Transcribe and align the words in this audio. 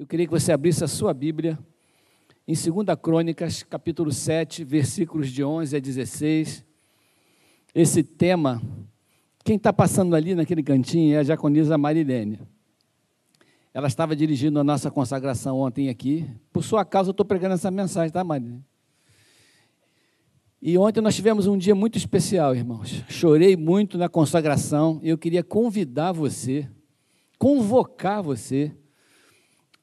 Eu 0.00 0.06
queria 0.06 0.24
que 0.24 0.32
você 0.32 0.50
abrisse 0.50 0.82
a 0.82 0.88
sua 0.88 1.12
Bíblia 1.12 1.58
em 2.48 2.54
2 2.54 2.98
Crônicas, 3.02 3.62
capítulo 3.62 4.10
7, 4.10 4.64
versículos 4.64 5.28
de 5.28 5.44
11 5.44 5.76
a 5.76 5.78
16. 5.78 6.64
Esse 7.74 8.02
tema, 8.02 8.62
quem 9.44 9.56
está 9.56 9.74
passando 9.74 10.16
ali 10.16 10.34
naquele 10.34 10.62
cantinho 10.62 11.16
é 11.16 11.18
a 11.18 11.22
diaconisa 11.22 11.76
Marilene. 11.76 12.40
Ela 13.74 13.88
estava 13.88 14.16
dirigindo 14.16 14.58
a 14.58 14.64
nossa 14.64 14.90
consagração 14.90 15.58
ontem 15.58 15.90
aqui. 15.90 16.26
Por 16.50 16.64
sua 16.64 16.82
causa, 16.82 17.10
eu 17.10 17.12
estou 17.12 17.26
pregando 17.26 17.56
essa 17.56 17.70
mensagem, 17.70 18.10
tá, 18.10 18.24
Marilene? 18.24 18.64
E 20.62 20.78
ontem 20.78 21.02
nós 21.02 21.14
tivemos 21.14 21.46
um 21.46 21.58
dia 21.58 21.74
muito 21.74 21.98
especial, 21.98 22.56
irmãos. 22.56 23.04
Chorei 23.06 23.54
muito 23.54 23.98
na 23.98 24.08
consagração 24.08 24.98
eu 25.02 25.18
queria 25.18 25.44
convidar 25.44 26.12
você, 26.12 26.66
convocar 27.38 28.22
você 28.22 28.74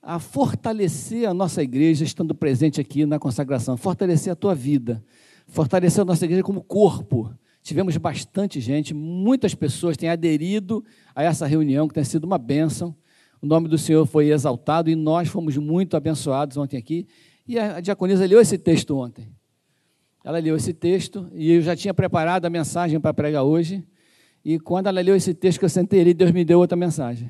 a 0.02 0.20
fortalecer 0.20 1.28
a 1.28 1.34
nossa 1.34 1.62
igreja 1.62 2.04
estando 2.04 2.34
presente 2.34 2.80
aqui 2.80 3.06
na 3.06 3.20
consagração, 3.20 3.76
fortalecer 3.76 4.32
a 4.32 4.36
tua 4.36 4.56
vida, 4.56 5.04
fortalecer 5.48 6.02
a 6.02 6.06
nossa 6.06 6.26
igreja 6.26 6.44
como 6.44 6.64
corpo. 6.64 7.34
Tivemos 7.62 7.98
bastante 7.98 8.62
gente, 8.62 8.94
muitas 8.94 9.54
pessoas 9.54 9.98
têm 9.98 10.10
aderido 10.10 10.84
a 11.14 11.24
essa 11.24 11.46
reunião, 11.46 11.88
que 11.88 11.94
tem 11.94 12.04
sido 12.04 12.24
uma 12.24 12.38
bênção. 12.38 12.96
O 13.42 13.46
nome 13.46 13.68
do 13.68 13.78
Senhor 13.78 14.06
foi 14.06 14.30
exaltado 14.30 14.90
e 14.90 14.96
nós 14.96 15.28
fomos 15.28 15.58
muito 15.58 15.98
abençoados 15.98 16.56
ontem 16.58 16.78
aqui. 16.78 17.06
E 17.48 17.60
a 17.60 17.80
diaconisa 17.80 18.26
leu 18.26 18.40
esse 18.40 18.58
texto 18.58 18.98
ontem. 18.98 19.30
Ela 20.24 20.40
leu 20.40 20.56
esse 20.56 20.74
texto 20.74 21.30
e 21.34 21.52
eu 21.52 21.62
já 21.62 21.76
tinha 21.76 21.94
preparado 21.94 22.46
a 22.46 22.50
mensagem 22.50 23.00
para 23.00 23.14
pregar 23.14 23.44
hoje. 23.44 23.84
E 24.44 24.60
quando 24.60 24.88
ela 24.88 25.02
leu 25.02 25.16
esse 25.16 25.34
texto 25.34 25.60
que 25.60 25.66
eu 25.66 25.70
sentei 25.70 26.02
ali, 26.02 26.14
Deus 26.14 26.32
me 26.32 26.44
deu 26.44 26.60
outra 26.60 26.78
mensagem. 26.78 27.30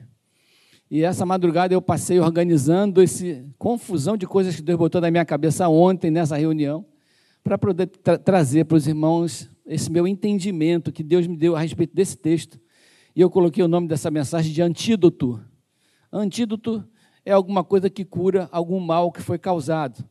E 0.90 1.04
essa 1.04 1.26
madrugada 1.26 1.74
eu 1.74 1.82
passei 1.82 2.20
organizando 2.20 3.02
essa 3.02 3.26
confusão 3.58 4.16
de 4.16 4.26
coisas 4.26 4.56
que 4.56 4.62
Deus 4.62 4.80
botou 4.80 5.02
na 5.02 5.12
minha 5.12 5.26
cabeça 5.26 5.68
ontem 5.68 6.10
nessa 6.10 6.38
reunião, 6.38 6.86
para 7.44 7.58
poder 7.58 7.88
tra 7.88 8.18
trazer 8.18 8.66
para 8.66 8.78
os 8.78 8.88
irmãos 8.88 9.50
esse 9.66 9.92
meu 9.92 10.08
entendimento 10.08 10.92
que 10.92 11.04
Deus 11.04 11.28
me 11.28 11.36
deu 11.36 11.56
a 11.56 11.60
respeito 11.60 11.94
desse 11.94 12.18
texto. 12.18 12.60
E 13.14 13.20
eu 13.20 13.30
coloquei 13.30 13.64
o 13.64 13.68
nome 13.68 13.88
dessa 13.88 14.10
mensagem 14.10 14.54
de 14.54 14.62
antídoto. 14.62 15.44
Antídoto 16.12 16.88
é 17.26 17.34
alguma 17.34 17.64
coisa 17.64 17.90
que 17.90 18.06
cura 18.06 18.48
algum 18.52 18.80
mal 18.80 19.12
que 19.12 19.22
foi 19.22 19.38
causado. 19.38 20.08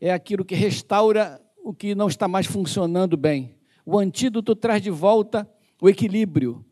É 0.00 0.12
aquilo 0.12 0.44
que 0.44 0.54
restaura 0.54 1.40
o 1.64 1.74
que 1.74 1.96
não 1.96 2.06
está 2.06 2.28
mais 2.28 2.46
funcionando 2.46 3.16
bem. 3.16 3.56
O 3.84 3.98
antídoto 3.98 4.54
traz 4.54 4.80
de 4.80 4.90
volta 4.90 5.48
o 5.82 5.88
equilíbrio, 5.88 6.64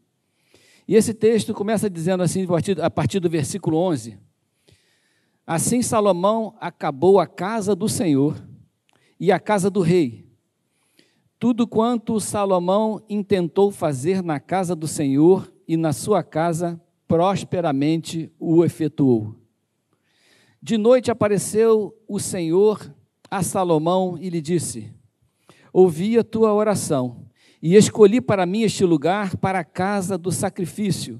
e 0.87 0.95
esse 0.95 1.15
texto 1.15 1.55
começa 1.55 1.89
dizendo 1.89 2.23
assim, 2.23 2.47
a 2.83 2.91
partir 2.91 3.19
do 3.19 3.31
versículo 3.31 3.79
11: 3.79 4.19
Assim 5.47 5.83
Salomão 5.83 6.55
acabou 6.61 7.19
a 7.19 7.27
casa 7.27 7.75
do 7.75 7.89
Senhor 7.89 8.37
e 9.19 9.33
a 9.33 9.41
casa 9.41 9.71
do 9.71 9.81
rei. 9.81 10.27
Tudo 11.39 11.67
quanto 11.67 12.21
Salomão 12.21 13.03
intentou 13.09 13.71
fazer 13.71 14.23
na 14.23 14.39
casa 14.39 14.77
do 14.77 14.87
Senhor 14.87 15.53
e 15.67 15.77
na 15.77 15.93
sua 15.93 16.23
casa, 16.23 16.81
prosperamente 17.09 18.31
o 18.39 18.65
efetuou. 18.65 19.35
De 20.63 20.79
noite 20.79 21.11
apareceu 21.11 21.95
o 22.09 22.19
Senhor 22.19 22.95
a 23.31 23.43
Salomão 23.43 24.17
e 24.19 24.29
lhe 24.29 24.41
disse: 24.41 24.93
Ouvi 25.73 26.19
a 26.19 26.25
tua 26.25 26.53
oração 26.53 27.24
e 27.67 27.77
escolhi 27.77 28.21
para 28.21 28.45
mim 28.45 28.61
este 28.61 28.85
lugar 28.85 29.39
para 29.39 29.61
a 29.61 29.65
casa 29.65 30.19
do 30.19 30.31
sacrifício. 30.31 31.19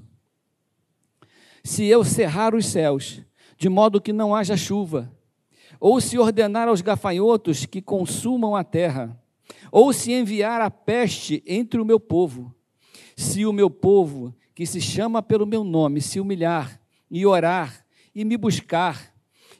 Se 1.63 1.85
eu 1.85 2.03
cerrar 2.03 2.53
os 2.53 2.67
céus, 2.67 3.23
de 3.57 3.67
modo 3.67 3.99
que 3.99 4.13
não 4.13 4.35
haja 4.35 4.55
chuva, 4.55 5.11
ou 5.79 5.99
se 5.99 6.19
ordenar 6.19 6.67
aos 6.67 6.81
gafanhotos 6.81 7.65
que 7.65 7.81
consumam 7.81 8.55
a 8.55 8.63
terra, 8.63 9.19
ou 9.71 9.91
se 9.91 10.11
enviar 10.11 10.61
a 10.61 10.69
peste 10.69 11.41
entre 11.47 11.81
o 11.81 11.85
meu 11.85 11.99
povo, 11.99 12.53
se 13.17 13.43
o 13.43 13.51
meu 13.51 13.71
povo, 13.71 14.31
que 14.53 14.67
se 14.67 14.79
chama 14.79 15.23
pelo 15.23 15.47
meu 15.47 15.63
nome, 15.63 15.99
se 15.99 16.19
humilhar 16.19 16.79
e 17.09 17.25
orar 17.25 17.83
e 18.13 18.23
me 18.23 18.37
buscar 18.37 19.11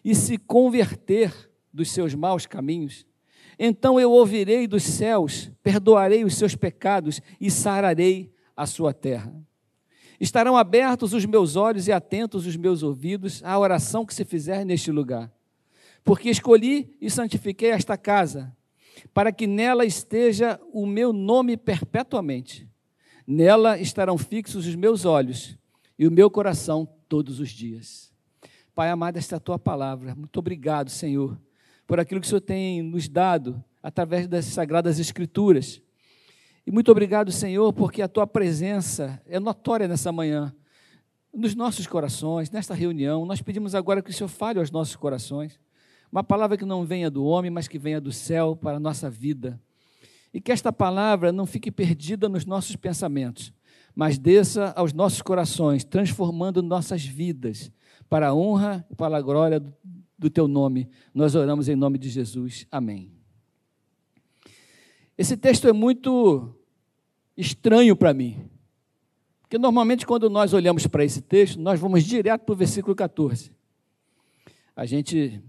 e 0.03 0.13
se 0.13 0.37
converter 0.37 1.33
dos 1.73 1.89
seus 1.89 2.13
maus 2.13 2.45
caminhos, 2.45 3.07
então 3.57 3.99
eu 3.99 4.11
ouvirei 4.11 4.67
dos 4.67 4.83
céus, 4.83 5.49
perdoarei 5.63 6.23
os 6.23 6.35
seus 6.35 6.55
pecados 6.55 7.21
e 7.39 7.49
sararei 7.49 8.33
a 8.55 8.65
sua 8.65 8.93
terra. 8.93 9.33
Estarão 10.19 10.55
abertos 10.55 11.13
os 11.13 11.25
meus 11.25 11.55
olhos 11.55 11.87
e 11.87 11.91
atentos 11.91 12.45
os 12.45 12.55
meus 12.55 12.83
ouvidos 12.83 13.43
à 13.43 13.57
oração 13.57 14.05
que 14.05 14.13
se 14.13 14.23
fizer 14.23 14.65
neste 14.65 14.91
lugar. 14.91 15.31
Porque 16.03 16.29
escolhi 16.29 16.95
e 17.01 17.09
santifiquei 17.09 17.71
esta 17.71 17.97
casa, 17.97 18.55
para 19.13 19.31
que 19.31 19.47
nela 19.47 19.85
esteja 19.85 20.59
o 20.71 20.85
meu 20.85 21.11
nome 21.11 21.57
perpetuamente. 21.57 22.69
Nela 23.27 23.77
estarão 23.79 24.17
fixos 24.17 24.67
os 24.67 24.75
meus 24.75 25.03
olhos 25.03 25.57
e 25.97 26.07
o 26.07 26.11
meu 26.11 26.29
coração 26.29 26.87
todos 27.09 27.39
os 27.39 27.49
dias. 27.49 28.13
Pai 28.73 28.89
amado, 28.89 29.17
esta 29.17 29.35
é 29.35 29.37
a 29.37 29.39
tua 29.39 29.57
palavra. 29.57 30.15
Muito 30.15 30.37
obrigado, 30.37 30.89
Senhor 30.89 31.37
por 31.87 31.99
aquilo 31.99 32.19
que 32.19 32.27
o 32.27 32.29
Senhor 32.29 32.41
tem 32.41 32.81
nos 32.81 33.07
dado 33.07 33.63
através 33.81 34.27
das 34.27 34.45
Sagradas 34.45 34.99
Escrituras. 34.99 35.81
E 36.65 36.71
muito 36.71 36.91
obrigado, 36.91 37.31
Senhor, 37.31 37.71
porque 37.73 38.01
a 38.01 38.07
tua 38.07 38.25
presença 38.25 39.21
é 39.27 39.39
notória 39.39 39.87
nessa 39.87 40.11
manhã, 40.11 40.53
nos 41.31 41.53
nossos 41.53 41.85
corações, 41.85 42.49
nesta 42.49 42.73
reunião. 42.73 43.25
Nós 43.25 43.41
pedimos 43.41 43.75
agora 43.75 44.01
que 44.01 44.09
o 44.09 44.13
Senhor 44.13 44.29
fale 44.29 44.57
aos 44.57 44.71
nossos 44.71 44.95
corações. 44.95 45.59
Uma 46.11 46.23
palavra 46.23 46.57
que 46.57 46.65
não 46.65 46.85
venha 46.85 47.11
do 47.11 47.23
homem, 47.25 47.51
mas 47.51 47.67
que 47.67 47.77
venha 47.77 48.01
do 48.01 48.11
céu 48.11 48.55
para 48.55 48.77
a 48.77 48.79
nossa 48.79 49.09
vida. 49.09 49.59
E 50.33 50.41
que 50.41 50.51
esta 50.51 50.73
palavra 50.73 51.31
não 51.31 51.45
fique 51.45 51.69
perdida 51.69 52.27
nos 52.27 52.45
nossos 52.45 52.75
pensamentos, 52.75 53.53
mas 53.93 54.17
desça 54.17 54.73
aos 54.75 54.91
nossos 54.91 55.21
corações, 55.21 55.83
transformando 55.83 56.63
nossas 56.63 57.05
vidas 57.05 57.71
para 58.09 58.29
a 58.29 58.33
honra 58.33 58.85
e 58.89 58.95
para 58.95 59.17
a 59.17 59.21
glória 59.21 59.63
do 60.17 60.29
teu 60.29 60.47
nome. 60.47 60.89
Nós 61.13 61.35
oramos 61.35 61.67
em 61.67 61.75
nome 61.75 61.97
de 61.97 62.09
Jesus. 62.09 62.65
Amém. 62.71 63.11
Esse 65.17 65.37
texto 65.37 65.67
é 65.67 65.73
muito 65.73 66.53
estranho 67.37 67.95
para 67.95 68.13
mim. 68.13 68.49
Porque 69.41 69.57
normalmente 69.57 70.05
quando 70.05 70.29
nós 70.29 70.53
olhamos 70.53 70.87
para 70.87 71.05
esse 71.05 71.21
texto, 71.21 71.59
nós 71.59 71.79
vamos 71.79 72.03
direto 72.03 72.41
para 72.41 72.53
o 72.53 72.57
versículo 72.57 72.95
14. 72.95 73.51
A 74.75 74.85
gente 74.85 75.41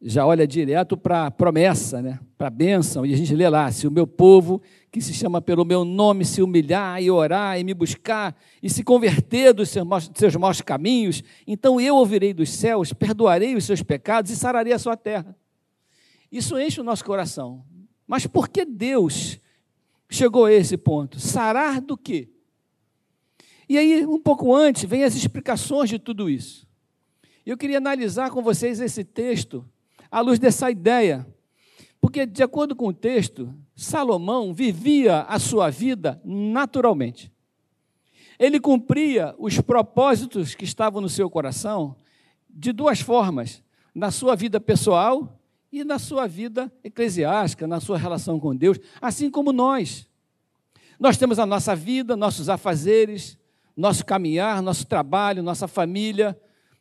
já 0.00 0.26
olha 0.26 0.46
direto 0.46 0.96
para 0.96 1.26
a 1.26 1.30
promessa, 1.30 2.02
né? 2.02 2.18
para 2.36 2.48
a 2.48 2.50
bênção, 2.50 3.06
e 3.06 3.14
a 3.14 3.16
gente 3.16 3.34
lê 3.34 3.48
lá: 3.48 3.70
se 3.70 3.86
o 3.86 3.90
meu 3.90 4.06
povo, 4.06 4.60
que 4.92 5.00
se 5.00 5.14
chama 5.14 5.40
pelo 5.40 5.64
meu 5.64 5.86
nome, 5.86 6.22
se 6.22 6.42
humilhar 6.42 7.02
e 7.02 7.10
orar 7.10 7.58
e 7.58 7.64
me 7.64 7.72
buscar 7.72 8.36
e 8.62 8.68
se 8.68 8.84
converter 8.84 9.54
dos 9.54 9.70
seus 9.70 9.86
maus, 9.86 10.10
seus 10.14 10.36
maus 10.36 10.60
caminhos, 10.60 11.24
então 11.46 11.80
eu 11.80 11.96
ouvirei 11.96 12.34
dos 12.34 12.50
céus, 12.50 12.92
perdoarei 12.92 13.56
os 13.56 13.64
seus 13.64 13.82
pecados 13.82 14.30
e 14.30 14.36
sararei 14.36 14.74
a 14.74 14.78
sua 14.78 14.94
terra. 14.94 15.34
Isso 16.30 16.58
enche 16.58 16.78
o 16.78 16.84
nosso 16.84 17.04
coração. 17.06 17.64
Mas 18.06 18.26
por 18.26 18.50
que 18.50 18.66
Deus 18.66 19.38
chegou 20.10 20.44
a 20.44 20.52
esse 20.52 20.76
ponto? 20.76 21.18
Sarar 21.18 21.80
do 21.80 21.96
quê? 21.96 22.28
E 23.66 23.78
aí, 23.78 24.04
um 24.04 24.20
pouco 24.20 24.54
antes, 24.54 24.84
vem 24.84 25.04
as 25.04 25.14
explicações 25.14 25.88
de 25.88 25.98
tudo 25.98 26.28
isso. 26.28 26.68
Eu 27.46 27.56
queria 27.56 27.78
analisar 27.78 28.30
com 28.30 28.42
vocês 28.42 28.78
esse 28.78 29.02
texto 29.02 29.66
à 30.10 30.20
luz 30.20 30.38
dessa 30.38 30.70
ideia. 30.70 31.26
Porque, 32.02 32.26
de 32.26 32.42
acordo 32.42 32.74
com 32.74 32.88
o 32.88 32.92
texto, 32.92 33.54
Salomão 33.76 34.52
vivia 34.52 35.20
a 35.20 35.38
sua 35.38 35.70
vida 35.70 36.20
naturalmente. 36.24 37.32
Ele 38.36 38.58
cumpria 38.58 39.36
os 39.38 39.60
propósitos 39.60 40.52
que 40.52 40.64
estavam 40.64 41.00
no 41.00 41.08
seu 41.08 41.30
coração 41.30 41.94
de 42.50 42.72
duas 42.72 43.00
formas: 43.00 43.62
na 43.94 44.10
sua 44.10 44.34
vida 44.34 44.58
pessoal 44.60 45.40
e 45.70 45.84
na 45.84 45.96
sua 45.96 46.26
vida 46.26 46.72
eclesiástica, 46.82 47.68
na 47.68 47.78
sua 47.78 47.96
relação 47.96 48.40
com 48.40 48.54
Deus, 48.54 48.80
assim 49.00 49.30
como 49.30 49.52
nós. 49.52 50.08
Nós 50.98 51.16
temos 51.16 51.38
a 51.38 51.46
nossa 51.46 51.76
vida, 51.76 52.16
nossos 52.16 52.48
afazeres, 52.48 53.38
nosso 53.76 54.04
caminhar, 54.04 54.60
nosso 54.60 54.88
trabalho, 54.88 55.40
nossa 55.40 55.68
família, 55.68 56.36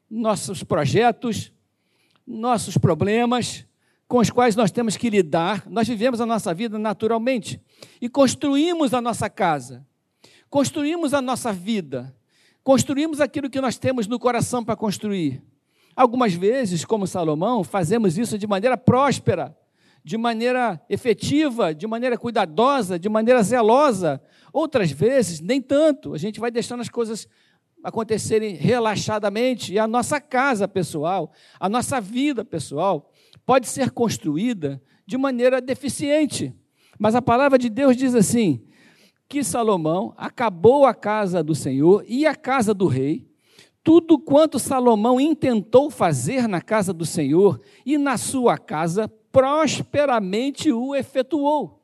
nossos 0.09 0.63
projetos, 0.63 1.53
nossos 2.25 2.75
problemas 2.75 3.67
com 4.11 4.17
os 4.17 4.29
quais 4.29 4.57
nós 4.57 4.71
temos 4.71 4.97
que 4.97 5.09
lidar. 5.09 5.63
Nós 5.69 5.87
vivemos 5.87 6.19
a 6.19 6.25
nossa 6.25 6.53
vida 6.53 6.77
naturalmente 6.77 7.61
e 8.01 8.09
construímos 8.09 8.93
a 8.93 8.99
nossa 8.99 9.29
casa, 9.29 9.87
construímos 10.49 11.13
a 11.13 11.21
nossa 11.21 11.53
vida, 11.53 12.13
construímos 12.61 13.21
aquilo 13.21 13.49
que 13.49 13.61
nós 13.61 13.77
temos 13.77 14.07
no 14.07 14.19
coração 14.19 14.65
para 14.65 14.75
construir. 14.75 15.41
Algumas 15.95 16.33
vezes, 16.33 16.83
como 16.83 17.07
Salomão, 17.07 17.63
fazemos 17.63 18.17
isso 18.17 18.37
de 18.37 18.45
maneira 18.45 18.75
próspera, 18.75 19.57
de 20.03 20.17
maneira 20.17 20.81
efetiva, 20.89 21.73
de 21.73 21.87
maneira 21.87 22.17
cuidadosa, 22.17 22.99
de 22.99 23.07
maneira 23.07 23.41
zelosa. 23.41 24.21
Outras 24.51 24.91
vezes, 24.91 25.39
nem 25.39 25.61
tanto. 25.61 26.13
A 26.13 26.17
gente 26.17 26.37
vai 26.37 26.51
deixando 26.51 26.81
as 26.81 26.89
coisas 26.89 27.29
acontecerem 27.81 28.55
relaxadamente 28.55 29.73
e 29.73 29.79
a 29.79 29.87
nossa 29.87 30.19
casa 30.19 30.67
pessoal, 30.67 31.31
a 31.57 31.69
nossa 31.69 32.01
vida 32.01 32.43
pessoal 32.43 33.10
pode 33.45 33.67
ser 33.67 33.91
construída 33.91 34.81
de 35.05 35.17
maneira 35.17 35.61
deficiente. 35.61 36.53
Mas 36.97 37.15
a 37.15 37.21
palavra 37.21 37.57
de 37.57 37.69
Deus 37.69 37.97
diz 37.97 38.15
assim: 38.15 38.61
que 39.31 39.45
Salomão 39.45 40.13
acabou 40.17 40.85
a 40.85 40.93
casa 40.93 41.41
do 41.41 41.55
Senhor 41.55 42.03
e 42.05 42.25
a 42.25 42.35
casa 42.35 42.73
do 42.73 42.85
rei, 42.85 43.25
tudo 43.81 44.19
quanto 44.19 44.59
Salomão 44.59 45.21
intentou 45.21 45.89
fazer 45.89 46.49
na 46.49 46.61
casa 46.61 46.91
do 46.91 47.05
Senhor 47.05 47.61
e 47.85 47.97
na 47.97 48.17
sua 48.17 48.57
casa, 48.57 49.07
prosperamente 49.31 50.69
o 50.69 50.93
efetuou. 50.93 51.81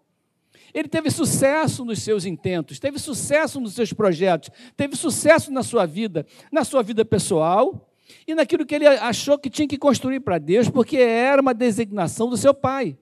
Ele 0.73 0.89
teve 0.89 1.09
sucesso 1.09 1.85
nos 1.85 2.03
seus 2.03 2.25
intentos, 2.25 2.79
teve 2.79 2.99
sucesso 2.99 3.61
nos 3.61 3.73
seus 3.73 3.93
projetos, 3.93 4.49
teve 4.75 4.97
sucesso 4.97 5.49
na 5.49 5.63
sua 5.63 5.85
vida, 5.85 6.25
na 6.51 6.65
sua 6.65 6.83
vida 6.83 7.05
pessoal 7.05 7.89
e 8.25 8.33
naquilo 8.33 8.65
que 8.65 8.75
ele 8.75 8.87
achou 8.87 9.37
que 9.37 9.49
tinha 9.49 9.67
que 9.67 9.77
construir 9.77 10.19
para 10.19 10.37
Deus, 10.37 10.69
porque 10.69 10.97
era 10.97 11.41
uma 11.41 11.53
designação 11.53 12.29
do 12.29 12.37
seu 12.37 12.53
pai. 12.53 12.97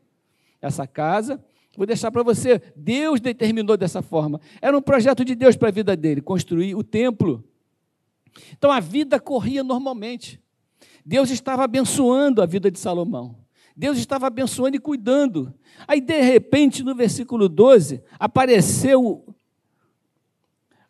Essa 0.62 0.88
casa, 0.88 1.44
vou 1.78 1.86
deixar 1.86 2.12
para 2.12 2.24
você, 2.24 2.62
Deus 2.75 3.19
determinou 3.19 3.78
dessa 3.78 4.02
forma. 4.02 4.40
Era 4.62 4.78
um 4.78 4.81
projeto 4.81 5.24
de 5.24 5.36
Deus 5.36 5.56
para 5.56 5.69
a 5.69 5.72
vida 5.72 5.96
dele, 5.96 6.22
construir 6.22 6.75
o 6.75 6.84
templo. 6.84 7.44
Então 8.57 8.72
a 8.72 8.80
vida 8.80 9.19
corria 9.19 9.63
normalmente. 9.63 10.42
Deus 11.06 11.30
estava 11.30 11.63
abençoando 11.63 12.42
a 12.42 12.46
vida 12.46 12.72
de 12.72 12.80
Salomão. 12.80 13.38
Deus 13.75 13.98
estava 13.98 14.28
abençoando 14.28 14.78
e 14.78 14.80
cuidando. 14.80 15.54
Aí, 15.88 16.00
de 16.00 16.22
repente, 16.22 16.81
no 16.81 16.96
versículo 16.96 17.50
12, 17.50 18.01
apareceu 18.18 19.24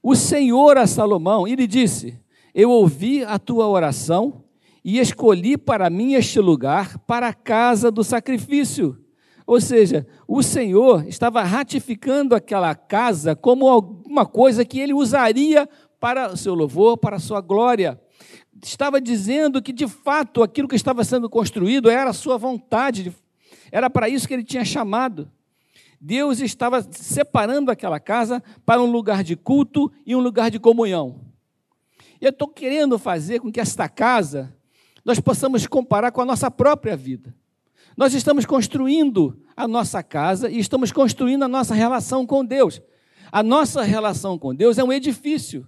o 0.02 0.16
Senhor 0.16 0.78
a 0.78 0.86
Salomão 0.86 1.48
e 1.48 1.56
lhe 1.56 1.66
disse: 1.66 2.20
Eu 2.57 2.72
ouvi 2.72 3.22
a 3.22 3.38
tua 3.38 3.68
oração 3.68 4.46
e 4.81 4.98
escolhi 4.98 5.57
para 5.57 5.90
mim 5.90 6.13
este 6.13 6.40
lugar, 6.40 6.98
para 7.00 7.28
a 7.28 7.34
casa 7.34 7.92
do 7.92 8.02
sacrifício. 8.02 8.98
Ou 9.46 9.60
seja, 9.60 10.07
o 10.25 10.42
Senhor 10.42 11.06
estava 11.06 11.44
ratificando 11.44 12.34
aquela 12.34 12.74
casa 12.74 13.36
como 13.36 13.68
alguma 13.68 14.25
coisa 14.25 14.63
que 14.63 14.80
ele 14.80 14.94
usaria 14.94 15.68
para 16.00 16.31
o 16.31 16.38
seu 16.38 16.56
louvor, 16.56 16.98
para 16.98 17.18
a 17.18 17.19
sua 17.19 17.42
glória. 17.42 18.00
Estava 18.63 19.01
dizendo 19.01 19.62
que, 19.62 19.74
de 19.74 19.86
fato, 19.86 20.42
aquilo 20.42 20.69
que 20.69 20.78
estava 20.78 21.04
sendo 21.04 21.30
construído 21.30 21.90
era 21.90 22.12
a 22.12 22.13
sua 22.13 22.38
vontade, 22.38 23.13
era 23.69 23.90
para 23.90 24.08
isso 24.08 24.25
que 24.30 24.34
ele 24.34 24.46
tinha 24.46 24.63
chamado. 24.63 25.30
Deus 26.00 26.40
estava 26.40 26.81
separando 26.90 27.69
aquela 27.69 28.00
casa 28.00 28.42
para 28.66 28.81
um 28.81 28.90
lugar 28.90 29.25
de 29.25 29.36
culto 29.36 29.92
e 30.06 30.16
um 30.16 30.22
lugar 30.22 30.50
de 30.50 30.58
comunhão. 30.58 31.25
Eu 32.25 32.31
estou 32.31 32.48
querendo 32.48 32.98
fazer 32.98 33.39
com 33.39 33.51
que 33.51 33.60
esta 33.60 33.88
casa 33.88 34.51
nós 35.06 35.19
possamos 35.19 35.68
comparar 35.68 36.12
com 36.12 36.22
a 36.22 36.25
nossa 36.25 36.50
própria 36.50 36.98
vida. 36.98 37.36
Nós 37.95 38.16
estamos 38.16 38.48
construindo 38.48 39.39
a 39.56 39.68
nossa 39.68 40.01
casa 40.01 40.50
e 40.50 40.57
estamos 40.57 40.92
construindo 40.92 41.44
a 41.44 41.48
nossa 41.48 41.75
relação 41.75 42.25
com 42.25 42.44
Deus. 42.44 42.81
A 43.31 43.44
nossa 43.44 43.83
relação 43.83 44.39
com 44.39 44.56
Deus 44.56 44.80
é 44.80 44.83
um 44.83 44.92
edifício 44.92 45.68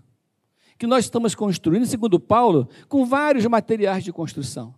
que 0.80 0.88
nós 0.88 1.06
estamos 1.06 1.36
construindo, 1.36 1.86
segundo 1.86 2.20
Paulo, 2.20 2.68
com 2.88 3.06
vários 3.06 3.46
materiais 3.46 4.04
de 4.04 4.12
construção. 4.12 4.74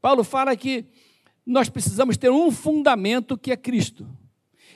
Paulo 0.00 0.24
fala 0.24 0.56
que 0.56 0.86
nós 1.44 1.68
precisamos 1.68 2.16
ter 2.16 2.30
um 2.30 2.50
fundamento 2.50 3.36
que 3.36 3.52
é 3.52 3.58
Cristo. 3.58 4.08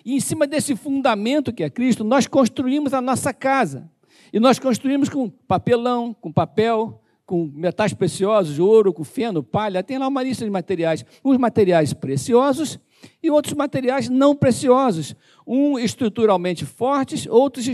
E 0.04 0.14
em 0.14 0.20
cima 0.20 0.46
desse 0.46 0.76
fundamento 0.76 1.54
que 1.54 1.62
é 1.62 1.70
Cristo, 1.70 2.04
nós 2.04 2.26
construímos 2.26 2.92
a 2.92 3.00
nossa 3.00 3.32
casa. 3.32 3.90
E 4.32 4.40
nós 4.40 4.58
construímos 4.58 5.08
com 5.08 5.28
papelão, 5.28 6.14
com 6.14 6.32
papel, 6.32 7.02
com 7.26 7.50
metais 7.54 7.92
preciosos, 7.92 8.58
ouro, 8.58 8.92
com 8.92 9.04
feno, 9.04 9.42
palha, 9.42 9.82
tem 9.82 9.98
lá 9.98 10.08
uma 10.08 10.22
lista 10.22 10.44
de 10.44 10.50
materiais. 10.50 11.04
Uns 11.24 11.36
materiais 11.36 11.92
preciosos 11.92 12.78
e 13.22 13.30
outros 13.30 13.54
materiais 13.54 14.08
não 14.08 14.34
preciosos. 14.34 15.14
Um 15.46 15.78
estruturalmente 15.78 16.64
fortes, 16.64 17.26
outros 17.26 17.66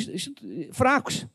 fracos. 0.72 1.26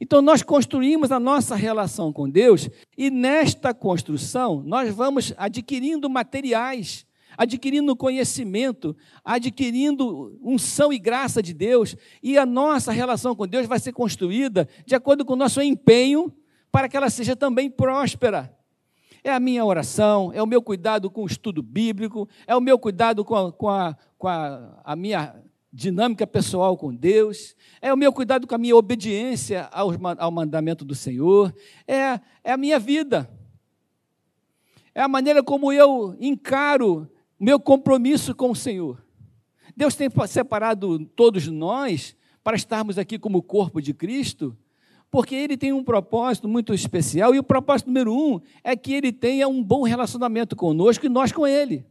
Então, 0.00 0.20
nós 0.20 0.42
construímos 0.42 1.12
a 1.12 1.20
nossa 1.20 1.54
relação 1.54 2.12
com 2.12 2.28
Deus 2.28 2.68
e 2.96 3.10
nesta 3.10 3.72
construção 3.72 4.62
nós 4.64 4.92
vamos 4.92 5.32
adquirindo 5.36 6.10
materiais, 6.10 7.06
adquirindo 7.36 7.96
conhecimento, 7.96 8.96
adquirindo 9.24 10.38
unção 10.42 10.92
e 10.92 10.98
graça 10.98 11.42
de 11.42 11.52
Deus, 11.52 11.96
e 12.22 12.38
a 12.38 12.46
nossa 12.46 12.92
relação 12.92 13.34
com 13.34 13.46
Deus 13.46 13.66
vai 13.66 13.78
ser 13.78 13.92
construída 13.92 14.68
de 14.86 14.94
acordo 14.94 15.24
com 15.24 15.32
o 15.32 15.36
nosso 15.36 15.60
empenho 15.60 16.32
para 16.70 16.88
que 16.88 16.96
ela 16.96 17.10
seja 17.10 17.36
também 17.36 17.70
próspera. 17.70 18.56
É 19.22 19.30
a 19.30 19.38
minha 19.38 19.64
oração, 19.64 20.32
é 20.34 20.42
o 20.42 20.46
meu 20.46 20.60
cuidado 20.60 21.08
com 21.10 21.22
o 21.22 21.26
estudo 21.26 21.62
bíblico, 21.62 22.28
é 22.46 22.56
o 22.56 22.60
meu 22.60 22.78
cuidado 22.78 23.24
com 23.24 23.36
a, 23.36 23.52
com 23.52 23.68
a, 23.68 23.96
com 24.18 24.26
a, 24.26 24.80
a 24.82 24.96
minha 24.96 25.36
dinâmica 25.72 26.26
pessoal 26.26 26.76
com 26.76 26.94
Deus, 26.94 27.54
é 27.80 27.92
o 27.92 27.96
meu 27.96 28.12
cuidado 28.12 28.46
com 28.46 28.54
a 28.54 28.58
minha 28.58 28.76
obediência 28.76 29.68
ao, 29.72 29.90
ao 30.18 30.30
mandamento 30.30 30.84
do 30.84 30.94
Senhor, 30.94 31.54
é, 31.86 32.20
é 32.42 32.52
a 32.52 32.56
minha 32.56 32.78
vida, 32.78 33.30
é 34.94 35.00
a 35.00 35.08
maneira 35.08 35.42
como 35.42 35.72
eu 35.72 36.16
encaro 36.20 37.10
meu 37.42 37.58
compromisso 37.58 38.36
com 38.36 38.52
o 38.52 38.56
Senhor. 38.56 39.04
Deus 39.76 39.96
tem 39.96 40.08
separado 40.28 41.04
todos 41.16 41.48
nós 41.48 42.14
para 42.44 42.56
estarmos 42.56 42.98
aqui 42.98 43.18
como 43.18 43.42
corpo 43.42 43.82
de 43.82 43.92
Cristo, 43.92 44.56
porque 45.10 45.34
Ele 45.34 45.56
tem 45.56 45.72
um 45.72 45.82
propósito 45.82 46.48
muito 46.48 46.72
especial, 46.72 47.34
e 47.34 47.40
o 47.40 47.42
propósito 47.42 47.88
número 47.88 48.14
um 48.14 48.40
é 48.62 48.76
que 48.76 48.92
Ele 48.92 49.12
tenha 49.12 49.48
um 49.48 49.60
bom 49.60 49.82
relacionamento 49.82 50.54
conosco 50.54 51.04
e 51.04 51.08
nós 51.08 51.32
com 51.32 51.44
Ele 51.44 51.84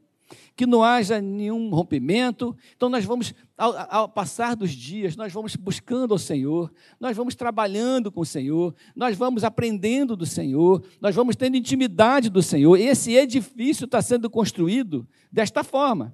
que 0.55 0.65
não 0.65 0.83
haja 0.83 1.21
nenhum 1.21 1.69
rompimento. 1.69 2.55
Então, 2.75 2.89
nós 2.89 3.05
vamos, 3.05 3.33
ao, 3.57 3.73
ao, 3.89 4.09
passar 4.09 4.55
dos 4.55 4.71
dias, 4.71 5.15
nós 5.15 5.31
vamos 5.31 5.55
buscando 5.55 6.13
ao 6.13 6.17
Senhor, 6.17 6.71
nós 6.99 7.15
vamos 7.15 7.35
trabalhando 7.35 8.11
com 8.11 8.21
o 8.21 8.25
Senhor, 8.25 8.73
nós 8.95 9.17
vamos 9.17 9.43
aprendendo 9.43 10.15
do 10.15 10.25
Senhor, 10.25 10.83
nós 10.99 11.15
vamos 11.15 11.35
tendo 11.35 11.57
intimidade 11.57 12.29
do 12.29 12.41
Senhor. 12.41 12.77
Esse 12.77 13.13
edifício 13.13 13.85
está 13.85 14.01
sendo 14.01 14.29
construído 14.29 15.07
desta 15.31 15.63
forma. 15.63 16.13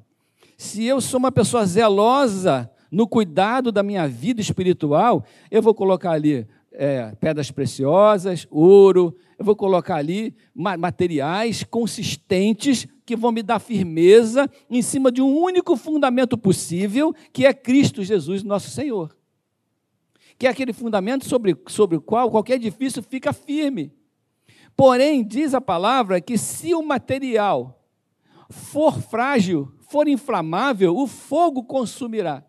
Se 0.57 0.83
eu 0.83 0.99
sou 0.99 1.19
uma 1.19 1.31
pessoa 1.31 1.65
zelosa 1.65 2.69
no 2.91 3.07
cuidado 3.07 3.71
da 3.71 3.83
minha 3.83 4.07
vida 4.07 4.41
espiritual, 4.41 5.23
eu 5.51 5.61
vou 5.61 5.73
colocar 5.73 6.11
ali 6.11 6.47
é, 6.71 7.13
pedras 7.19 7.51
preciosas, 7.51 8.47
ouro, 8.49 9.15
eu 9.37 9.45
vou 9.45 9.55
colocar 9.55 9.95
ali 9.95 10.35
materiais 10.55 11.63
consistentes 11.63 12.87
que 13.07 13.15
vão 13.15 13.31
me 13.31 13.41
dar 13.41 13.57
firmeza 13.57 14.51
em 14.69 14.81
cima 14.81 15.09
de 15.09 15.21
um 15.21 15.33
único 15.33 15.77
fundamento 15.77 16.37
possível, 16.37 17.15
que 17.31 17.45
é 17.45 17.53
Cristo 17.53 18.03
Jesus, 18.03 18.43
nosso 18.43 18.69
Senhor. 18.69 19.15
Que 20.37 20.45
é 20.45 20.49
aquele 20.49 20.73
fundamento 20.73 21.25
sobre, 21.25 21.57
sobre 21.67 21.95
o 21.95 22.01
qual 22.01 22.29
qualquer 22.29 22.55
edifício 22.55 23.01
fica 23.01 23.31
firme. 23.31 23.93
Porém, 24.75 25.23
diz 25.23 25.53
a 25.53 25.61
palavra 25.61 26.19
que 26.19 26.37
se 26.37 26.75
o 26.75 26.83
material 26.83 27.81
for 28.49 28.99
frágil, 28.99 29.71
for 29.79 30.05
inflamável, 30.09 30.93
o 30.97 31.07
fogo 31.07 31.63
consumirá. 31.63 32.43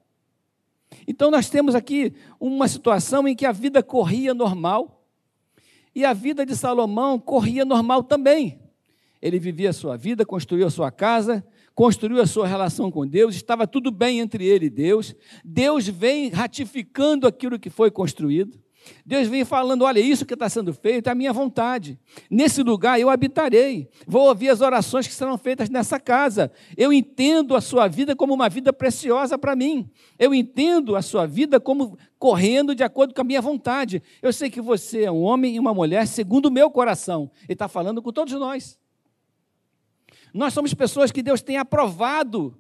Então, 1.07 1.31
nós 1.31 1.49
temos 1.49 1.77
aqui 1.77 2.13
uma 2.41 2.67
situação 2.67 3.29
em 3.29 3.37
que 3.37 3.47
a 3.47 3.53
vida 3.53 3.81
corria 3.81 4.35
normal 4.35 5.07
e 5.95 6.05
a 6.05 6.13
vida 6.13 6.45
de 6.45 6.57
Salomão 6.57 7.17
corria 7.17 7.65
normal 7.65 8.03
também. 8.03 8.68
Ele 9.21 9.39
vivia 9.39 9.71
a 9.71 9.73
sua 9.73 9.97
vida, 9.97 10.25
construiu 10.25 10.67
a 10.67 10.71
sua 10.71 10.91
casa, 10.91 11.45
construiu 11.75 12.21
a 12.21 12.27
sua 12.27 12.47
relação 12.47 12.91
com 12.91 13.07
Deus, 13.07 13.35
estava 13.35 13.67
tudo 13.67 13.91
bem 13.91 14.21
entre 14.21 14.45
ele 14.45 14.67
e 14.67 14.71
Deus. 14.71 15.15
Deus 15.45 15.89
vem 15.89 16.29
ratificando 16.29 17.27
aquilo 17.27 17.59
que 17.59 17.71
foi 17.71 17.91
construído. 17.91 18.59
Deus 19.05 19.29
vem 19.29 19.45
falando: 19.45 19.83
olha, 19.83 20.01
isso 20.01 20.27
que 20.27 20.35
está 20.35 20.49
sendo 20.49 20.73
feito 20.73 21.09
é 21.09 21.11
a 21.11 21.15
minha 21.15 21.33
vontade. 21.33 21.99
Nesse 22.31 22.63
lugar 22.63 23.01
eu 23.01 23.11
habitarei. 23.11 23.89
Vou 24.07 24.29
ouvir 24.29 24.49
as 24.51 24.61
orações 24.61 25.07
que 25.07 25.15
serão 25.15 25.37
feitas 25.37 25.69
nessa 25.69 25.99
casa. 25.99 26.51
Eu 26.77 26.93
entendo 26.93 27.55
a 27.55 27.61
sua 27.61 27.89
vida 27.89 28.15
como 28.15 28.35
uma 28.35 28.49
vida 28.49 28.73
preciosa 28.73 29.39
para 29.39 29.57
mim. 29.57 29.91
Eu 30.19 30.35
entendo 30.35 30.97
a 30.97 31.03
sua 31.03 31.27
vida 31.27 31.61
como 31.61 31.99
correndo 32.19 32.75
de 32.75 32.83
acordo 32.83 33.15
com 33.15 33.21
a 33.21 33.25
minha 33.25 33.41
vontade. 33.41 34.03
Eu 34.23 34.33
sei 34.33 34.51
que 34.51 34.61
você 34.61 35.05
é 35.05 35.11
um 35.11 35.23
homem 35.23 35.57
e 35.57 35.61
uma 35.61 35.75
mulher 35.75 36.07
segundo 36.07 36.47
o 36.47 36.53
meu 36.53 36.71
coração. 36.71 37.31
Ele 37.45 37.53
está 37.55 37.69
falando 37.69 38.03
com 38.03 38.13
todos 38.13 38.35
nós. 38.35 38.79
Nós 40.33 40.53
somos 40.55 40.75
pessoas 40.75 41.11
que 41.11 41.23
Deus 41.23 41.43
tem 41.43 41.57
aprovado 41.57 42.57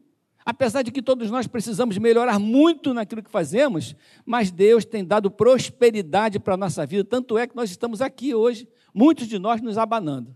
Apesar 0.48 0.80
de 0.80 0.90
que 0.90 1.02
todos 1.02 1.30
nós 1.30 1.46
precisamos 1.46 1.98
melhorar 1.98 2.38
muito 2.38 2.94
naquilo 2.94 3.22
que 3.22 3.30
fazemos, 3.30 3.94
mas 4.24 4.50
Deus 4.50 4.82
tem 4.82 5.04
dado 5.04 5.30
prosperidade 5.30 6.38
para 6.38 6.54
a 6.54 6.56
nossa 6.56 6.86
vida, 6.86 7.04
tanto 7.04 7.36
é 7.36 7.46
que 7.46 7.54
nós 7.54 7.70
estamos 7.70 8.00
aqui 8.00 8.34
hoje, 8.34 8.66
muitos 8.94 9.28
de 9.28 9.38
nós 9.38 9.60
nos 9.60 9.76
abanando. 9.76 10.34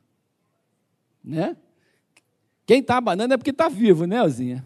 Né? 1.25 1.57
Quem 2.67 2.81
está 2.81 2.99
abanando 2.99 3.33
é 3.33 3.39
porque 3.39 3.53
está 3.53 3.71
vivo, 3.71 4.05
né, 4.05 4.19
Elzinha? 4.19 4.63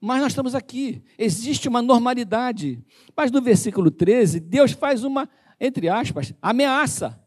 Mas 0.00 0.20
nós 0.20 0.30
estamos 0.30 0.54
aqui, 0.54 1.02
existe 1.18 1.66
uma 1.66 1.82
normalidade. 1.82 2.80
Mas 3.16 3.32
no 3.32 3.42
versículo 3.42 3.90
13, 3.90 4.38
Deus 4.38 4.70
faz 4.70 5.02
uma 5.02 5.28
entre 5.62 5.88
aspas, 5.88 6.34
ameaça. 6.42 7.21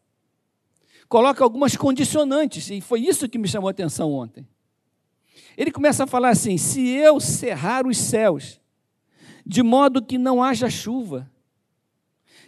Coloca 1.08 1.44
algumas 1.44 1.76
condicionantes, 1.76 2.70
e 2.70 2.82
foi 2.82 3.02
isso 3.02 3.30
que 3.30 3.38
me 3.38 3.48
chamou 3.48 3.68
a 3.68 3.72
atenção 3.72 4.12
ontem. 4.12 4.48
Ele 5.58 5.72
começa 5.72 6.04
a 6.04 6.08
falar 6.08 6.30
assim: 6.30 6.58
se 6.58 6.88
eu 6.90 7.20
cerrar 7.20 7.86
os 7.86 7.98
céus, 7.98 8.60
de 9.46 9.62
modo 9.62 10.04
que 10.04 10.18
não 10.18 10.44
haja 10.44 10.70
chuva, 10.70 11.32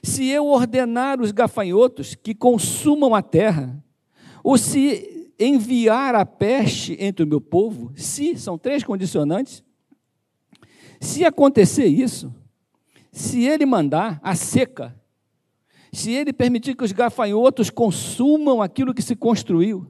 se 0.02 0.28
eu 0.28 0.48
ordenar 0.48 1.22
os 1.22 1.32
gafanhotos 1.32 2.16
que 2.16 2.34
consumam 2.34 3.14
a 3.14 3.22
terra, 3.22 3.84
ou 4.44 4.58
se 4.58 5.32
enviar 5.40 6.16
a 6.16 6.26
peste 6.26 6.98
entre 7.00 7.24
o 7.24 7.28
meu 7.28 7.40
povo, 7.40 7.92
se, 7.96 8.38
são 8.38 8.58
três 8.58 8.84
condicionantes, 8.84 9.64
se 11.00 11.24
acontecer 11.24 11.86
isso, 11.86 12.34
se 13.12 13.44
ele 13.44 13.66
mandar 13.66 14.20
a 14.24 14.36
seca, 14.36 14.96
se 15.98 16.12
ele 16.12 16.32
permitir 16.32 16.76
que 16.76 16.84
os 16.84 16.92
gafanhotos 16.92 17.72
consumam 17.72 18.62
aquilo 18.62 18.94
que 18.94 19.02
se 19.02 19.16
construiu, 19.16 19.88